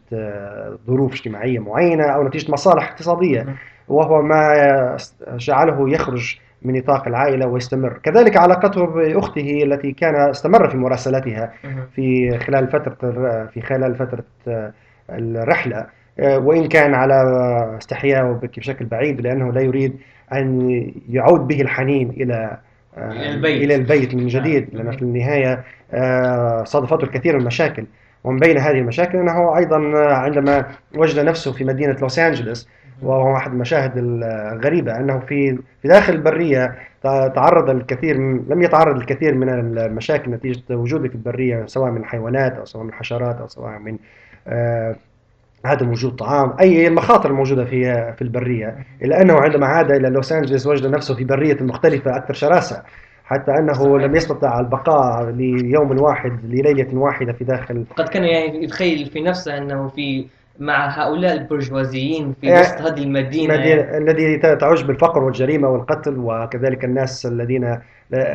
ظروف 0.88 1.14
اجتماعية 1.14 1.60
معينة 1.60 2.04
أو 2.04 2.24
نتيجة 2.28 2.52
مصالح 2.52 2.90
اقتصادية. 2.92 3.46
وهو 3.88 4.22
ما 4.22 4.98
جعله 5.30 5.90
يخرج 5.90 6.38
من 6.62 6.78
نطاق 6.78 7.08
العائلة 7.08 7.48
ويستمر 7.48 8.00
كذلك 8.04 8.38
علاقته 8.38 8.86
بأخته 8.86 9.64
التي 9.64 9.92
كان 9.92 10.16
استمر 10.16 10.70
في 10.70 10.78
مراسلاتها 10.78 11.54
مهم. 11.64 11.88
في 11.96 12.38
خلال 12.40 12.68
فترة 12.68 12.98
في 13.54 13.62
خلال 13.62 13.96
فترة 13.96 14.24
آه، 14.48 14.74
الرحلة 15.10 15.86
آه، 16.20 16.38
وإن 16.38 16.68
كان 16.68 16.94
على 16.94 17.24
استحياء 17.78 18.34
بشكل 18.58 18.86
بعيد 18.86 19.22
لأنه 19.22 19.52
لا 19.52 19.62
يريد 19.62 19.96
أن 20.34 20.92
يعود 21.10 21.48
به 21.48 21.62
الحنين 21.62 22.10
إلى 22.10 22.58
آه، 22.98 23.12
البيت. 23.12 23.62
إلى 23.62 23.76
البيت 23.76 24.16
من 24.16 24.28
جديد 24.28 24.70
نعم. 24.74 24.84
لأن 24.84 24.98
في 24.98 25.02
النهاية 25.02 25.64
آه، 25.94 26.64
صادفته 26.64 27.04
الكثير 27.04 27.34
من 27.34 27.42
المشاكل 27.42 27.86
ومن 28.24 28.40
بين 28.40 28.58
هذه 28.58 28.78
المشاكل 28.78 29.18
أنه 29.18 29.58
أيضا 29.58 29.78
عندما 30.14 30.66
وجد 30.96 31.20
نفسه 31.26 31.52
في 31.52 31.64
مدينة 31.64 31.98
لوس 32.02 32.20
أنجلوس 32.20 32.70
وهو 33.02 33.36
أحد 33.36 33.52
المشاهد 33.52 33.94
الغريبة 33.98 34.96
أنه 34.96 35.20
في 35.20 35.58
في 35.82 35.88
داخل 35.88 36.14
البرية 36.14 36.76
تعرض 37.36 37.70
الكثير 37.70 38.18
من 38.18 38.46
لم 38.50 38.62
يتعرض 38.62 38.98
الكثير 38.98 39.36
من 39.36 39.50
المشاكل 39.50 40.32
نتيجة 40.32 40.64
وجوده 40.70 41.10
في 41.10 41.16
البرية 41.16 41.66
سواء 41.66 41.92
من 41.92 42.06
حيوانات 42.06 42.54
أو 42.54 42.66
سواء 42.66 42.84
من 42.84 42.94
حشرات 42.94 43.36
أو 43.36 43.48
سواء 43.48 43.80
من 43.80 43.98
آه، 44.48 44.96
عدم 45.66 45.90
وجود 45.90 46.16
طعام 46.16 46.54
أي 46.60 46.88
المخاطر 46.88 47.30
الموجودة 47.30 47.66
في 47.66 48.14
في 48.14 48.22
البرية 48.22 48.86
إلا 49.02 49.22
أنه 49.22 49.34
عندما 49.34 49.66
عاد 49.66 49.92
إلى 49.92 50.10
لوس 50.10 50.32
أنجلوس 50.32 50.68
وجد 50.68 50.88
نفسه 50.88 51.16
في 51.16 51.24
برية 51.24 51.58
مختلفة 51.62 52.18
أكثر 52.18 52.34
شراسة 52.34 52.84
حتى 53.26 53.52
أنه 53.52 53.74
صحيح. 53.74 53.88
لم 53.88 54.16
يستطع 54.16 54.60
البقاء 54.60 55.30
ليوم 55.30 56.02
واحد 56.02 56.40
لليلة 56.46 56.98
واحدة 56.98 57.34
في 57.34 57.44
داخل 57.44 57.86
قد 57.98 58.10
كان 58.10 58.24
يعني 58.24 58.64
يتخيل 58.64 59.06
في 59.06 59.22
نفسه 59.22 59.58
أنه 59.58 59.88
في 59.88 60.26
مع 60.60 60.88
هؤلاء 60.88 61.34
البرجوازيين 61.34 62.36
في 62.42 62.48
يعني 62.48 62.62
وسط 62.62 62.82
هذه 62.82 63.04
المدينة 63.04 63.56
المدينة 63.56 63.98
الذي 63.98 64.38
تعج 64.38 64.84
بالفقر 64.84 65.24
والجريمة 65.24 65.70
والقتل 65.70 66.16
وكذلك 66.18 66.86
الناس 66.86 67.26
الذين 67.26 67.80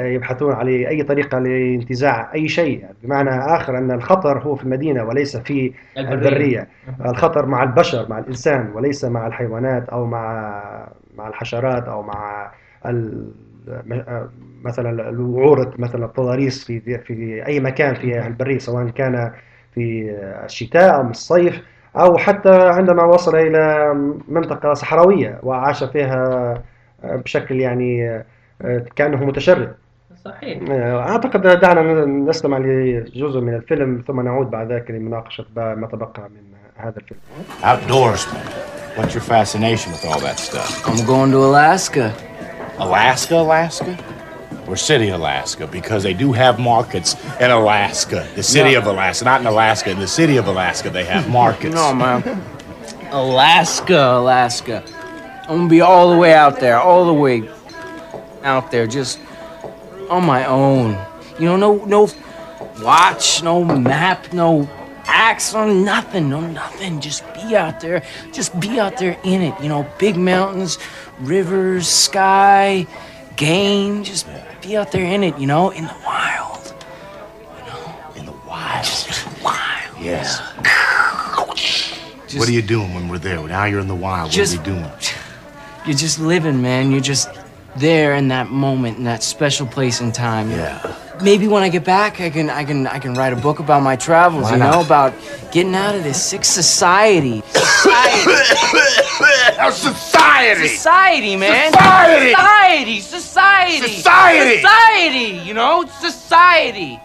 يبحثون 0.02 0.52
على 0.52 0.88
أي 0.88 1.02
طريقة 1.02 1.38
لانتزاع 1.38 2.34
أي 2.34 2.48
شيء 2.48 2.80
يعني 2.80 2.94
بمعنى 3.02 3.30
آخر 3.30 3.78
أن 3.78 3.90
الخطر 3.90 4.38
هو 4.38 4.54
في 4.54 4.64
المدينة 4.64 5.04
وليس 5.04 5.36
في 5.36 5.72
البرية. 5.98 6.14
البرية. 6.28 6.68
الخطر 7.06 7.46
مع 7.46 7.62
البشر 7.62 8.06
مع 8.08 8.18
الإنسان 8.18 8.70
وليس 8.74 9.04
مع 9.04 9.26
الحيوانات 9.26 9.88
أو 9.88 10.06
مع 10.06 10.62
مع 11.16 11.28
الحشرات 11.28 11.84
أو 11.88 12.02
مع 12.02 12.52
مثلا 14.64 15.08
الوعورة 15.08 15.72
مثلا 15.78 16.04
التضاريس 16.04 16.64
في 16.64 16.98
في 16.98 17.46
أي 17.46 17.60
مكان 17.60 17.94
في 17.94 18.26
البرية 18.26 18.58
سواء 18.58 18.88
كان 18.88 19.32
في 19.74 20.16
الشتاء 20.44 20.94
أو 20.94 21.10
الصيف 21.10 21.62
أو 21.96 22.18
حتى 22.18 22.50
عندما 22.52 23.04
وصل 23.04 23.36
إلى 23.36 23.94
منطقة 24.28 24.74
صحراوية 24.74 25.38
وعاش 25.42 25.84
فيها 25.84 26.54
بشكل 27.04 27.60
يعني 27.60 28.22
كأنه 28.96 29.24
متشرد 29.24 29.74
صحيح 30.24 30.58
أعتقد 30.70 31.60
دعنا 31.60 32.04
نستمع 32.04 32.58
لجزء 32.58 33.40
من 33.40 33.54
الفيلم 33.54 34.04
ثم 34.06 34.20
نعود 34.20 34.50
بعد 34.50 34.72
ذلك 34.72 34.90
لمناقشة 34.90 35.44
ما 35.56 35.88
تبقى 35.92 36.22
من 36.22 36.42
هذا 36.76 36.96
الفيلم 36.96 37.20
Outdoorsman. 37.62 38.46
What's 38.96 39.14
your 39.14 39.22
fascination 39.22 39.92
with 39.92 40.04
all 40.04 40.20
that 40.20 40.38
stuff? 40.38 40.86
I'm 40.86 41.06
going 41.06 41.30
to 41.30 41.38
Alaska. 41.38 42.14
Alaska, 42.78 43.36
Alaska? 43.36 43.96
Or 44.68 44.76
City, 44.76 45.08
Alaska? 45.08 45.66
Because 45.66 46.02
they 46.04 46.14
do 46.14 46.32
have 46.32 46.58
markets 46.60 47.16
in 47.40 47.50
Alaska. 47.50 48.26
The 48.36 48.42
city 48.42 48.72
No. 48.72 48.78
of 48.78 48.86
Alaska, 48.86 49.24
not 49.24 49.40
in 49.40 49.46
Alaska. 49.46 49.90
In 49.90 49.98
the 49.98 50.06
city 50.06 50.36
of 50.36 50.46
Alaska, 50.46 50.88
they 50.90 51.04
have 51.04 51.28
markets. 51.42 51.74
No, 51.74 51.92
man. 51.94 52.22
Alaska, 53.10 54.14
Alaska. 54.18 54.82
I'm 55.48 55.56
gonna 55.58 55.68
be 55.68 55.80
all 55.80 56.10
the 56.12 56.16
way 56.18 56.32
out 56.32 56.60
there, 56.60 56.78
all 56.78 57.06
the 57.06 57.12
way 57.12 57.48
out 58.42 58.70
there, 58.70 58.86
just 58.86 59.18
on 60.08 60.24
my 60.24 60.44
own. 60.46 60.96
You 61.38 61.46
know, 61.46 61.56
no, 61.56 61.84
no 61.84 62.08
watch, 62.82 63.42
no 63.42 63.64
map, 63.64 64.32
no 64.32 64.68
axe, 65.04 65.52
no 65.52 65.70
nothing, 65.72 66.30
no 66.30 66.40
nothing. 66.40 67.00
Just 67.00 67.24
be 67.34 67.56
out 67.56 67.80
there. 67.80 68.02
Just 68.32 68.58
be 68.60 68.78
out 68.78 68.96
there 68.96 69.18
in 69.24 69.42
it. 69.42 69.60
You 69.60 69.68
know, 69.68 69.86
big 69.98 70.16
mountains, 70.16 70.78
rivers, 71.18 71.88
sky, 71.88 72.86
game. 73.36 74.04
Just 74.04 74.26
be 74.62 74.76
out 74.76 74.92
there 74.92 75.04
in 75.04 75.22
it. 75.22 75.38
You 75.38 75.46
know, 75.46 75.70
in 75.70 75.84
the 75.84 75.96
wild. 76.04 76.74
You 77.58 77.64
know? 77.66 77.94
In 78.16 78.26
the 78.26 78.34
wild. 78.46 78.84
Just 78.84 79.42
Wild. 79.42 79.58
Yes. 80.00 80.40
Just- 82.26 82.38
what 82.38 82.48
are 82.48 82.52
you 82.52 82.62
doing 82.62 82.94
when 82.94 83.08
we're 83.08 83.18
there? 83.18 83.40
Now 83.46 83.64
you're 83.64 83.80
in 83.80 83.88
the 83.88 83.94
wild. 83.94 84.30
Just- 84.30 84.56
what 84.56 84.66
are 84.66 84.70
you 84.70 84.76
doing? 84.80 84.90
You're 85.86 85.96
just 85.96 86.18
living, 86.20 86.62
man. 86.62 86.92
You're 86.92 87.00
just 87.00 87.28
there 87.76 88.14
in 88.14 88.28
that 88.28 88.48
moment, 88.50 88.98
in 88.98 89.04
that 89.04 89.22
special 89.22 89.66
place 89.66 90.00
in 90.00 90.12
time. 90.12 90.50
Yeah. 90.50 90.96
maybe 91.22 91.46
when 91.48 91.62
I 91.62 91.68
get 91.68 91.84
back, 91.84 92.20
I 92.20 92.30
can 92.30 92.50
I 92.50 92.64
can 92.64 92.86
I 92.86 92.98
can 92.98 93.14
write 93.14 93.32
a 93.32 93.36
book 93.36 93.58
about 93.58 93.82
my 93.82 93.96
travels. 93.96 94.44
Why 94.44 94.52
you 94.52 94.56
know, 94.58 94.70
not? 94.70 94.86
about 94.86 95.14
getting 95.52 95.74
out 95.74 95.94
of 95.94 96.04
this 96.04 96.22
sick 96.22 96.44
society. 96.44 97.42
Society, 97.54 98.24
oh, 99.60 99.70
Society! 99.72 100.68
society, 100.68 101.36
man. 101.36 101.72
Society! 101.72 102.30
society, 102.30 103.00
society, 103.00 103.88
Society! 103.94 104.56
society. 104.56 105.48
You 105.48 105.54
know, 105.54 105.84
society. 106.00 107.00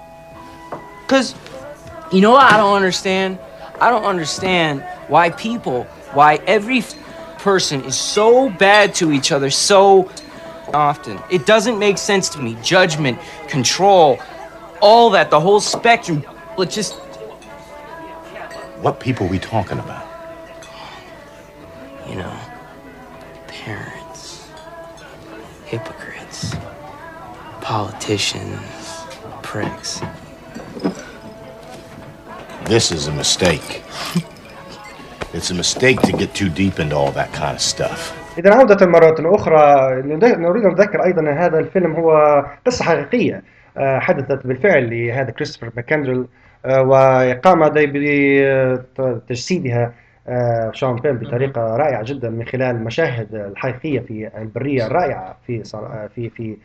Cause, 1.08 1.36
you 2.12 2.20
know 2.20 2.32
what 2.32 2.52
I 2.52 2.58
don't 2.58 2.76
understand? 2.76 3.40
I 3.80 3.90
don't 3.90 4.04
understand 4.04 4.84
why 5.08 5.30
people, 5.30 5.84
why 6.14 6.36
every 6.46 6.84
person 7.40 7.84
is 7.86 7.96
so 7.98 8.50
bad 8.50 8.94
to 8.96 9.12
each 9.14 9.32
other 9.32 9.50
so 9.50 10.12
often. 10.74 11.20
It 11.30 11.46
doesn't 11.46 11.80
make 11.80 11.98
sense 11.98 12.30
to 12.30 12.40
me. 12.40 12.58
Judgment, 12.64 13.20
control, 13.48 14.20
all 14.82 15.10
that, 15.12 15.30
the 15.30 15.40
whole 15.40 15.60
spectrum. 15.60 16.24
It 16.58 16.70
just 16.70 16.94
What 18.82 19.00
people 19.00 19.28
we 19.28 19.40
talking 19.40 19.80
about? 19.80 20.08
you 22.10 22.16
know, 22.16 22.40
parents, 23.48 24.50
hypocrites, 25.66 26.56
politicians, 27.62 29.04
pricks. 29.44 30.02
This 32.66 32.92
is 32.92 33.08
a 33.08 33.12
mistake. 33.12 33.84
it's 35.34 35.52
a 35.52 35.54
mistake 35.54 36.02
to 36.02 36.12
get 36.14 36.34
too 36.34 36.50
deep 36.50 36.80
into 36.80 36.96
all 36.96 37.12
that 37.12 37.34
kind 37.34 37.56
of 37.56 37.62
stuff. 37.62 38.27
إذا 38.40 38.54
عودة 38.54 38.86
مرة 38.86 39.36
أخرى 39.36 39.92
نريد 40.02 40.24
أن 40.66 40.72
نذكر 40.72 41.04
أيضا 41.06 41.22
أن 41.22 41.28
هذا 41.38 41.60
الفيلم 41.60 41.92
هو 41.96 42.12
قصة 42.66 42.86
حقيقية 42.86 43.44
آه، 43.78 44.00
حدثت 44.00 44.48
بالفعل 44.48 44.90
لهذا 44.90 45.32
كريستوفر 45.32 45.72
ماكندرل 45.76 46.28
آه، 46.66 46.82
وقام 46.82 47.64
بتجسيدها 49.00 49.94
آه، 50.28 50.72
شون 50.74 50.96
بين 50.96 51.18
بطريقة 51.18 51.62
رائعة 51.62 52.04
جدا 52.06 52.30
من 52.30 52.46
خلال 52.46 52.76
المشاهد 52.76 53.36
الحقيقية 53.36 54.00
في 54.00 54.30
البرية 54.38 54.86
الرائعة 54.88 55.38
في 55.48 55.64
في 56.16 56.30
في 56.30 56.58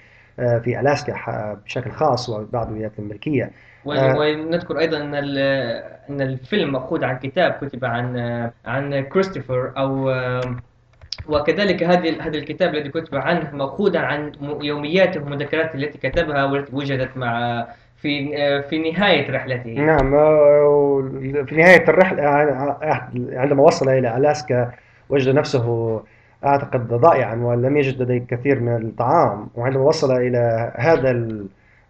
في 0.64 0.80
ألاسكا 0.80 1.14
ح- 1.14 1.54
بشكل 1.64 1.90
خاص 1.90 2.28
وبعض 2.28 2.66
الولايات 2.68 2.92
آه. 3.86 4.18
ونذكر 4.18 4.78
أيضا 4.78 4.96
أن 4.96 5.14
أن 6.10 6.20
الفيلم 6.20 6.72
ماخوذ 6.72 7.04
عن 7.04 7.16
كتاب 7.18 7.52
كتب 7.52 7.84
عن 7.84 8.16
عن 8.66 9.00
كريستوفر 9.00 9.72
أو 9.76 10.10
وكذلك 11.28 11.82
هذه 11.82 12.22
هذا 12.22 12.38
الكتاب 12.38 12.74
الذي 12.74 12.88
كتب 12.88 13.14
عنه 13.14 13.50
ماخوذا 13.52 14.00
عن 14.00 14.32
يومياته 14.62 15.22
ومذكراته 15.22 15.74
التي 15.74 16.08
كتبها 16.08 16.44
والتي 16.44 16.76
وجدت 16.76 17.16
مع 17.16 17.66
في 17.96 18.62
في 18.62 18.90
نهاية 18.90 19.30
رحلته. 19.30 19.70
نعم 19.70 20.10
في 21.46 21.54
نهاية 21.56 21.84
الرحلة 21.88 22.22
عندما 23.32 23.62
وصل 23.62 23.88
إلى 23.88 24.16
ألاسكا 24.16 24.70
وجد 25.08 25.34
نفسه 25.34 26.02
أعتقد 26.44 26.88
ضائعا 26.88 27.34
ولم 27.34 27.76
يجد 27.76 28.02
لديه 28.02 28.24
كثير 28.28 28.60
من 28.60 28.76
الطعام. 28.76 29.48
وعندما 29.54 29.82
وصل 29.82 30.12
إلى 30.16 30.72
هذا 30.76 31.28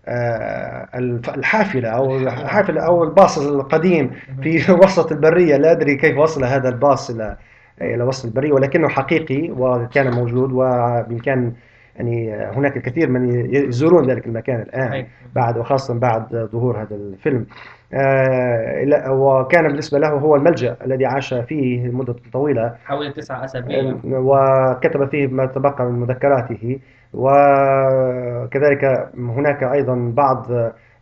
آه، 0.08 0.88
الحافلة 1.35 1.88
أو 1.88 2.16
الحافلة 2.16 2.80
أو 2.80 3.04
الباص 3.04 3.38
القديم 3.38 4.11
في 4.42 4.72
وسط 4.82 5.12
البرية 5.12 5.56
لا 5.56 5.72
أدري 5.72 5.96
كيف 5.96 6.18
وصل 6.18 6.44
هذا 6.44 6.68
الباص 6.68 7.11
إلى 7.11 7.37
إلى 7.80 8.04
وسط 8.04 8.24
البرية 8.24 8.52
ولكنه 8.52 8.88
حقيقي 8.88 9.50
وكان 9.50 10.14
موجود 10.14 10.52
وبإمكان 10.52 11.52
يعني 11.96 12.35
هناك 12.35 12.76
الكثير 12.76 13.11
من 13.11 13.54
يزورون 13.54 14.11
ذلك 14.11 14.26
المكان 14.26 14.66
صحيح. 14.72 15.06
بعد 15.35 15.58
وخاصة 15.58 15.98
بعد 15.98 16.48
ظهور 16.52 16.82
هذا 16.82 16.96
الفيلم. 16.96 17.46
آه، 17.94 19.12
وكان 19.12 19.68
بالنسبة 19.68 19.98
له 19.98 20.08
هو 20.08 20.37
الملجأ 20.37 20.76
الذي 20.85 21.06
عاش 21.06 21.35
فيه 21.35 21.88
مدة 21.88 22.16
طويلة. 22.32 22.74
حوالي 22.85 23.12
تسعة 23.12 23.44
أسابيع. 23.44 23.94
وكتب 24.04 25.08
فيه 25.11 25.26
ما 25.26 25.46
تبقى 25.46 25.85
من 25.85 26.00
مذكراته. 26.00 26.78
وكذلك 27.12 29.11
هناك 29.18 29.62
أيضا 29.62 30.12
بعض 30.16 30.46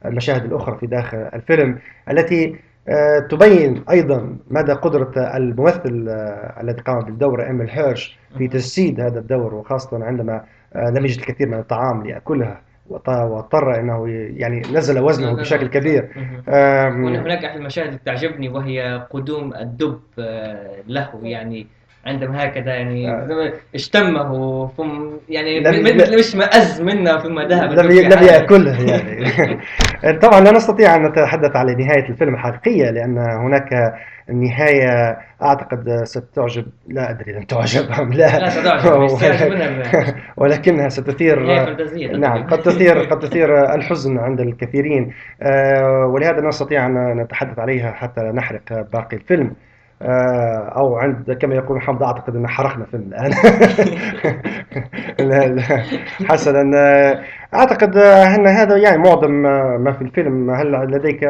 المشاهد 0.06 0.44
الأخرى 0.44 0.78
في 0.78 0.86
داخل 0.86 1.18
الفيلم 1.18 1.78
التي 2.10 2.56
تبين 3.30 3.84
أيضا 3.90 4.36
مدى 4.50 4.72
قدرة 4.72 5.36
الممثل 5.36 6.06
آه، 6.08 6.60
الذي 6.60 6.80
قام 6.82 7.00
بالدور 7.04 7.46
إيميل 7.46 7.70
هيرش 7.70 8.18
في 8.38 8.48
تجسيد 8.48 9.00
هذا 9.00 9.18
الدور 9.18 9.54
وخاصة 9.54 10.04
عندما 10.04 10.44
آه، 10.74 10.90
لم 10.90 11.04
يجد 11.04 11.20
الكثير 11.20 11.48
من 11.48 11.58
الطعام 11.58 12.02
ليأكلها 12.02 12.60
وط- 12.88 13.08
واضطر 13.08 13.80
أنه 13.80 14.08
ي- 14.08 14.12
يعني 14.36 14.60
نزل 14.72 15.00
وزنه 15.00 15.32
بشكل 15.40 15.66
كبير. 15.68 16.08
هناك 17.20 17.44
أحد 17.44 17.56
المشاهد 17.58 17.86
اللي 17.86 18.00
تعجبني 18.06 18.48
وهي 18.48 19.06
قدوم 19.10 19.54
الدب 19.54 20.00
آه، 20.18 20.82
له 20.88 21.10
يعني 21.22 21.66
عندما 22.06 22.44
هكذا 22.44 22.74
يعني 22.74 23.10
آه. 23.10 23.52
اشتمه 23.74 24.68
ثم 24.68 25.10
يعني 25.28 25.60
لم- 25.60 25.82
مثل 25.82 26.18
مش 26.18 26.36
مأز 26.36 26.80
منه 26.80 27.18
ثم 27.18 27.40
ذهب 27.40 27.72
لم 27.72 27.90
لم. 27.90 28.22
يأكله 28.22 28.90
يعني 28.90 29.60
طبعا 30.22 30.40
لا 30.40 30.50
نستطيع 30.52 30.96
أن 30.96 31.02
نتحدث 31.06 31.56
على 31.56 31.74
نهاية 31.74 32.08
الفيلم 32.08 32.34
الحقيقية 32.34 32.90
لأن 32.90 33.18
هناك 33.18 33.94
نهاية 34.32 35.18
أعتقد 35.42 36.00
ستعجب 36.04 36.66
لا 36.88 37.10
أدري 37.10 37.32
لن 37.32 37.46
تعجب 37.46 37.90
أم 37.92 38.12
لا 38.12 38.38
لا 38.38 38.48
ستعجب،. 38.48 40.14
ولكنها 40.36 40.88
ستثير 40.88 41.40
نعم. 42.18 42.46
قد 42.46 42.58
تثير 42.58 42.98
قد 42.98 43.18
تثير 43.18 43.74
الحزن 43.74 44.18
عند 44.18 44.40
الكثيرين 44.40 45.12
آه، 45.42 46.06
ولهذا 46.14 46.40
لا 46.40 46.48
نستطيع 46.48 46.86
أن 46.86 47.20
نتحدث 47.22 47.58
عليها 47.58 47.92
حتى 47.92 48.20
نحرق 48.20 48.90
باقي 48.92 49.16
الفيلم 49.16 49.52
آه، 50.02 50.72
أو 50.76 50.96
عند 50.96 51.32
كما 51.32 51.54
يقول 51.54 51.76
محمد 51.76 52.02
أعتقد 52.02 52.36
أن 52.36 52.48
حرقنا 52.48 52.84
فيلم 52.84 53.10
لا 55.18 55.46
لا 55.48 55.62
حسنا 56.28 56.78
آه، 56.78 57.22
أعتقد 57.54 57.96
آه، 57.96 58.34
أن 58.34 58.46
هذا 58.46 58.76
يعني 58.76 58.98
معظم 58.98 59.46
آه، 59.46 59.76
ما 59.76 59.92
في 59.92 60.02
الفيلم. 60.02 60.50
هل 60.50 60.72
لديك 60.72 61.24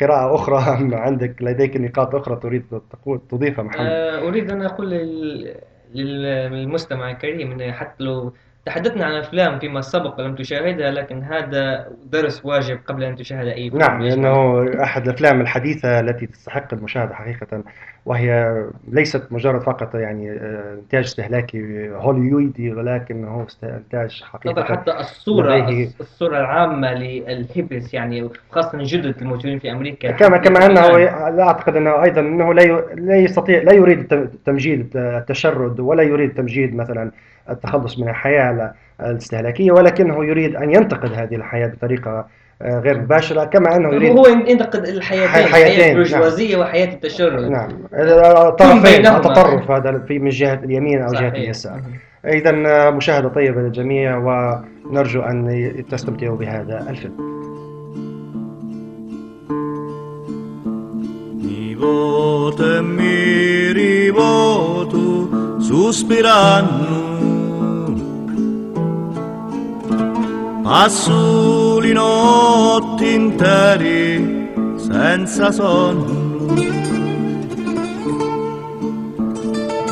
قراءة 0.00 0.34
أخرى؟ 0.34 0.58
أم 0.78 0.94
عندك 0.94 1.34
لديك 1.42 1.76
نقاط 1.76 2.14
أخرى 2.14 2.36
تريد 2.36 2.64
تقول- 2.90 3.20
تضيفها 3.30 3.64
محمد؟ 3.64 3.86
أريد 4.28 4.50
أن 4.50 4.62
أقول 4.62 4.90
لل- 4.90 5.54
لل- 5.94 6.52
للمستمع 6.52 7.10
الكريم 7.10 7.52
أن 7.60 7.72
حتى 7.72 8.04
لو 8.04 8.32
تحدثنا 8.66 9.04
عن 9.04 9.12
أفلام 9.12 9.58
فيما 9.58 9.80
سبق 9.80 10.20
ولم 10.20 10.34
تشاهدها 10.34 10.90
لكن 10.90 11.22
هذا 11.22 11.86
درس 12.12 12.44
واجب 12.44 12.78
قبل 12.86 13.04
أن 13.04 13.16
تشاهد 13.16 13.46
أي 13.46 13.70
فيلم. 13.70 13.82
نعم 13.82 14.02
لأنه 14.02 14.64
أحد 14.82 15.08
الأفلام 15.08 15.40
الحديثة 15.40 16.00
التي 16.00 16.26
تستحق 16.26 16.74
المشاهدة 16.74 17.14
حقيقة 17.14 17.62
وهي 18.06 18.62
ليست 18.88 19.22
مجرد 19.30 19.60
فقط 19.60 19.94
يعني 19.94 20.30
آه، 20.30 20.74
إنتاج 20.82 21.04
استهلاكي 21.04 21.88
هوليوودي 21.92 22.72
ولكنه 22.72 23.44
است- 23.48 23.64
إنتاج 23.64 24.20
طبعا 24.20 24.30
حقيقة 24.32 24.64
حتى 24.64 24.90
الصورة 25.00 25.68
الصورة 26.00 26.40
العامة 26.40 26.94
للهيبس 26.94 27.94
يعني 27.94 28.28
خاصة 28.50 28.78
الجدد 28.78 29.14
الموجودين 29.22 29.58
في 29.58 29.72
أمريكا. 29.72 30.10
كما 30.10 30.36
كما 30.38 30.66
أنه 30.66 30.86
الآن. 30.96 31.36
لا 31.36 31.42
أعتقد 31.42 31.76
أنه 31.76 32.02
أيضا 32.02 32.20
أنه 32.20 32.54
لا 32.54 32.62
لا 32.94 33.16
يستطيع 33.16 33.62
لا 33.62 33.72
يريد 33.72 34.28
تمجيد 34.44 34.96
التشرد 34.96 35.80
ولا 35.80 36.02
يريد 36.02 36.34
تمجيد 36.34 36.74
مثلا 36.74 37.10
التخلص 37.50 37.98
من 37.98 38.08
الحياة 38.08 38.74
الاستهلاكية 39.00 39.72
ولكنه 39.72 40.24
يريد 40.24 40.56
أن 40.56 40.70
ينتقد 40.74 41.12
هذه 41.12 41.34
الحياة 41.36 41.66
بطريقة 41.66 42.26
آه، 42.62 42.78
غير 42.80 43.00
مباشرة 43.00 43.44
كما 43.44 43.76
أنه 43.76 43.94
يريد 43.94 44.18
هو 44.18 44.26
ينتقد 44.26 44.86
الحياتين 44.86 45.28
حي- 45.28 45.44
حياة 45.44 45.64
حياتين، 45.64 45.90
البرجوازية 45.96 46.56
وحياة 46.56 46.94
التشرد 46.94 47.50
نعم 47.50 47.68
الطرفين 48.48 48.82
بينهما. 48.82 49.16
التطرف 49.16 49.70
هذا 49.70 49.98
في 50.08 50.18
من 50.18 50.28
جهة 50.30 50.60
اليمين 50.64 51.02
أو 51.02 51.08
جهة 51.12 51.18
صحيح. 51.18 51.34
اليسار 51.34 51.80
إذا 52.26 52.90
مشاهدة 52.90 53.28
طيبة 53.28 53.60
للجميع 53.60 54.16
ونرجو 54.16 55.20
أن 55.22 55.84
تستمتعوا 55.90 56.36
بهذا 56.36 56.86
الفيلم 56.90 57.34
e 62.56 62.80
mi 62.80 63.72
rivoto 63.72 65.58
sospirando. 65.60 67.13
Passo 70.64 71.78
le 71.78 71.92
notti 71.92 73.12
intere 73.12 74.50
senza 74.76 75.52
sonno. 75.52 76.54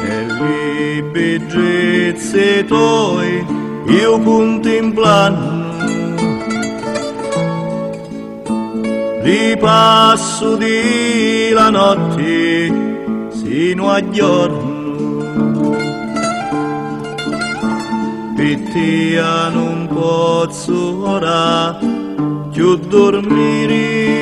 E 0.01 0.27
le 0.39 1.03
bellezze 1.13 2.65
tue 2.65 3.45
io 3.87 4.19
contemplando. 4.21 5.61
ripasso 9.23 10.57
di 10.57 11.51
la 11.53 11.71
notte 11.71 13.29
sino 13.31 13.89
a 13.89 14.11
giorno 14.11 14.81
Zittia 18.37 19.49
non 19.51 19.82
posso 19.93 21.05
ora 21.05 21.79
più 22.51 22.77
dormire 22.77 24.21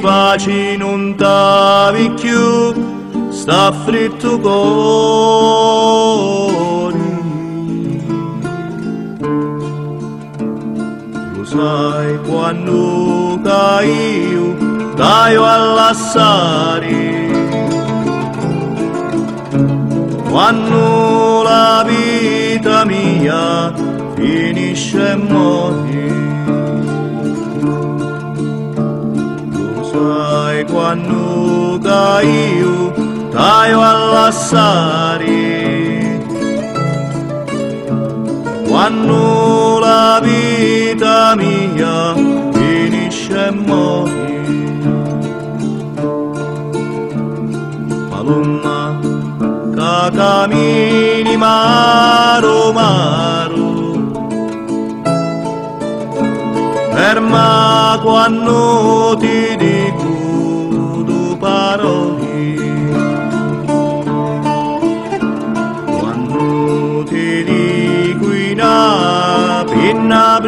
pace 0.00 0.76
non 0.76 1.14
t'avi 1.16 2.10
più 2.10 3.30
sta 3.30 3.70
fritto 3.72 4.38
cuore 4.38 5.28
lo 11.34 11.44
sai 11.44 12.18
quando 12.28 13.38
caio 13.42 14.56
taio 14.96 15.44
all'assare 15.44 17.09
quando 20.30 21.42
la 21.42 21.84
vita 21.84 22.84
mia 22.84 23.72
finisce 24.14 25.10
e 25.10 25.16
muore. 25.16 26.08
Lo 29.74 29.82
sai 29.92 30.64
quando 30.66 31.80
caio, 31.82 32.92
taio 33.32 33.80
all'assare, 33.82 35.26
quando 38.68 39.78
la 39.80 40.20
vita 40.22 41.34
mia 41.34 42.14
finisce 42.52 43.46
e 43.48 43.50
muore. 43.50 44.19
Ca 50.00 50.10
cammini 50.20 51.36
maro 51.36 52.72
maro 52.72 53.68
ferma 56.94 57.98
quando 58.04 59.16
ti 59.20 59.38
dico 59.62 60.14
due 61.08 61.36
parole 61.44 62.38
quando 65.98 67.04
ti 67.10 67.28
dico 67.50 68.26
in 68.32 68.62
pinna 69.72 70.40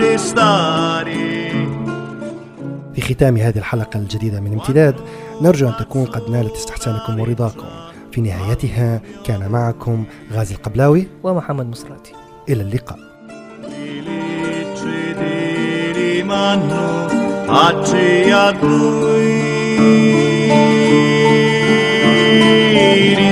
في 2.94 3.00
ختام 3.00 3.36
هذه 3.36 3.58
الحلقة 3.58 3.98
الجديدة 3.98 4.40
من 4.40 4.52
امتداد 4.52 4.94
نرجو 5.40 5.68
أن 5.68 5.76
تكون 5.76 6.04
قد 6.04 6.30
نالت 6.30 6.54
استحسانكم 6.54 7.20
ورضاكم 7.20 7.91
في 8.12 8.20
نهايتها 8.20 9.00
كان 9.24 9.50
معكم 9.50 10.04
غازي 10.32 10.54
القبلاوي 10.54 11.08
ومحمد 11.22 11.66
مصراتي 11.66 12.12
إلى 12.48 12.62
اللقاء. 12.62 12.98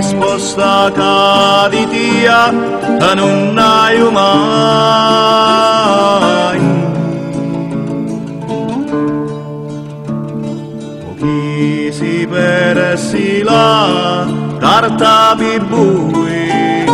Risposta 0.01 1.69
di 1.73 1.83
Dio 1.93 2.43
si 11.93 12.27
perde 12.27 12.97
carta 14.71 15.35
bui 15.69 16.87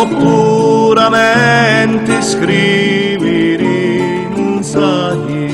oppuramente 0.00 2.20
scrivere 2.20 3.78
non 4.36 4.62
sai 4.62 5.48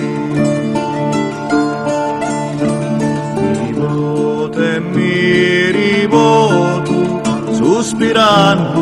mi 3.61 3.73
voto 3.75 4.61
e 4.61 4.81
mi 4.81 5.71
rivoto 5.71 7.23
sospirando 7.53 8.81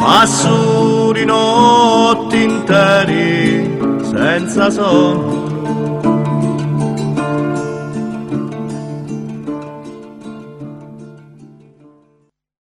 passo 0.00 1.12
di 1.12 1.24
notti 1.24 2.42
intere 2.42 3.78
senza 4.02 4.70
sonno 4.70 5.17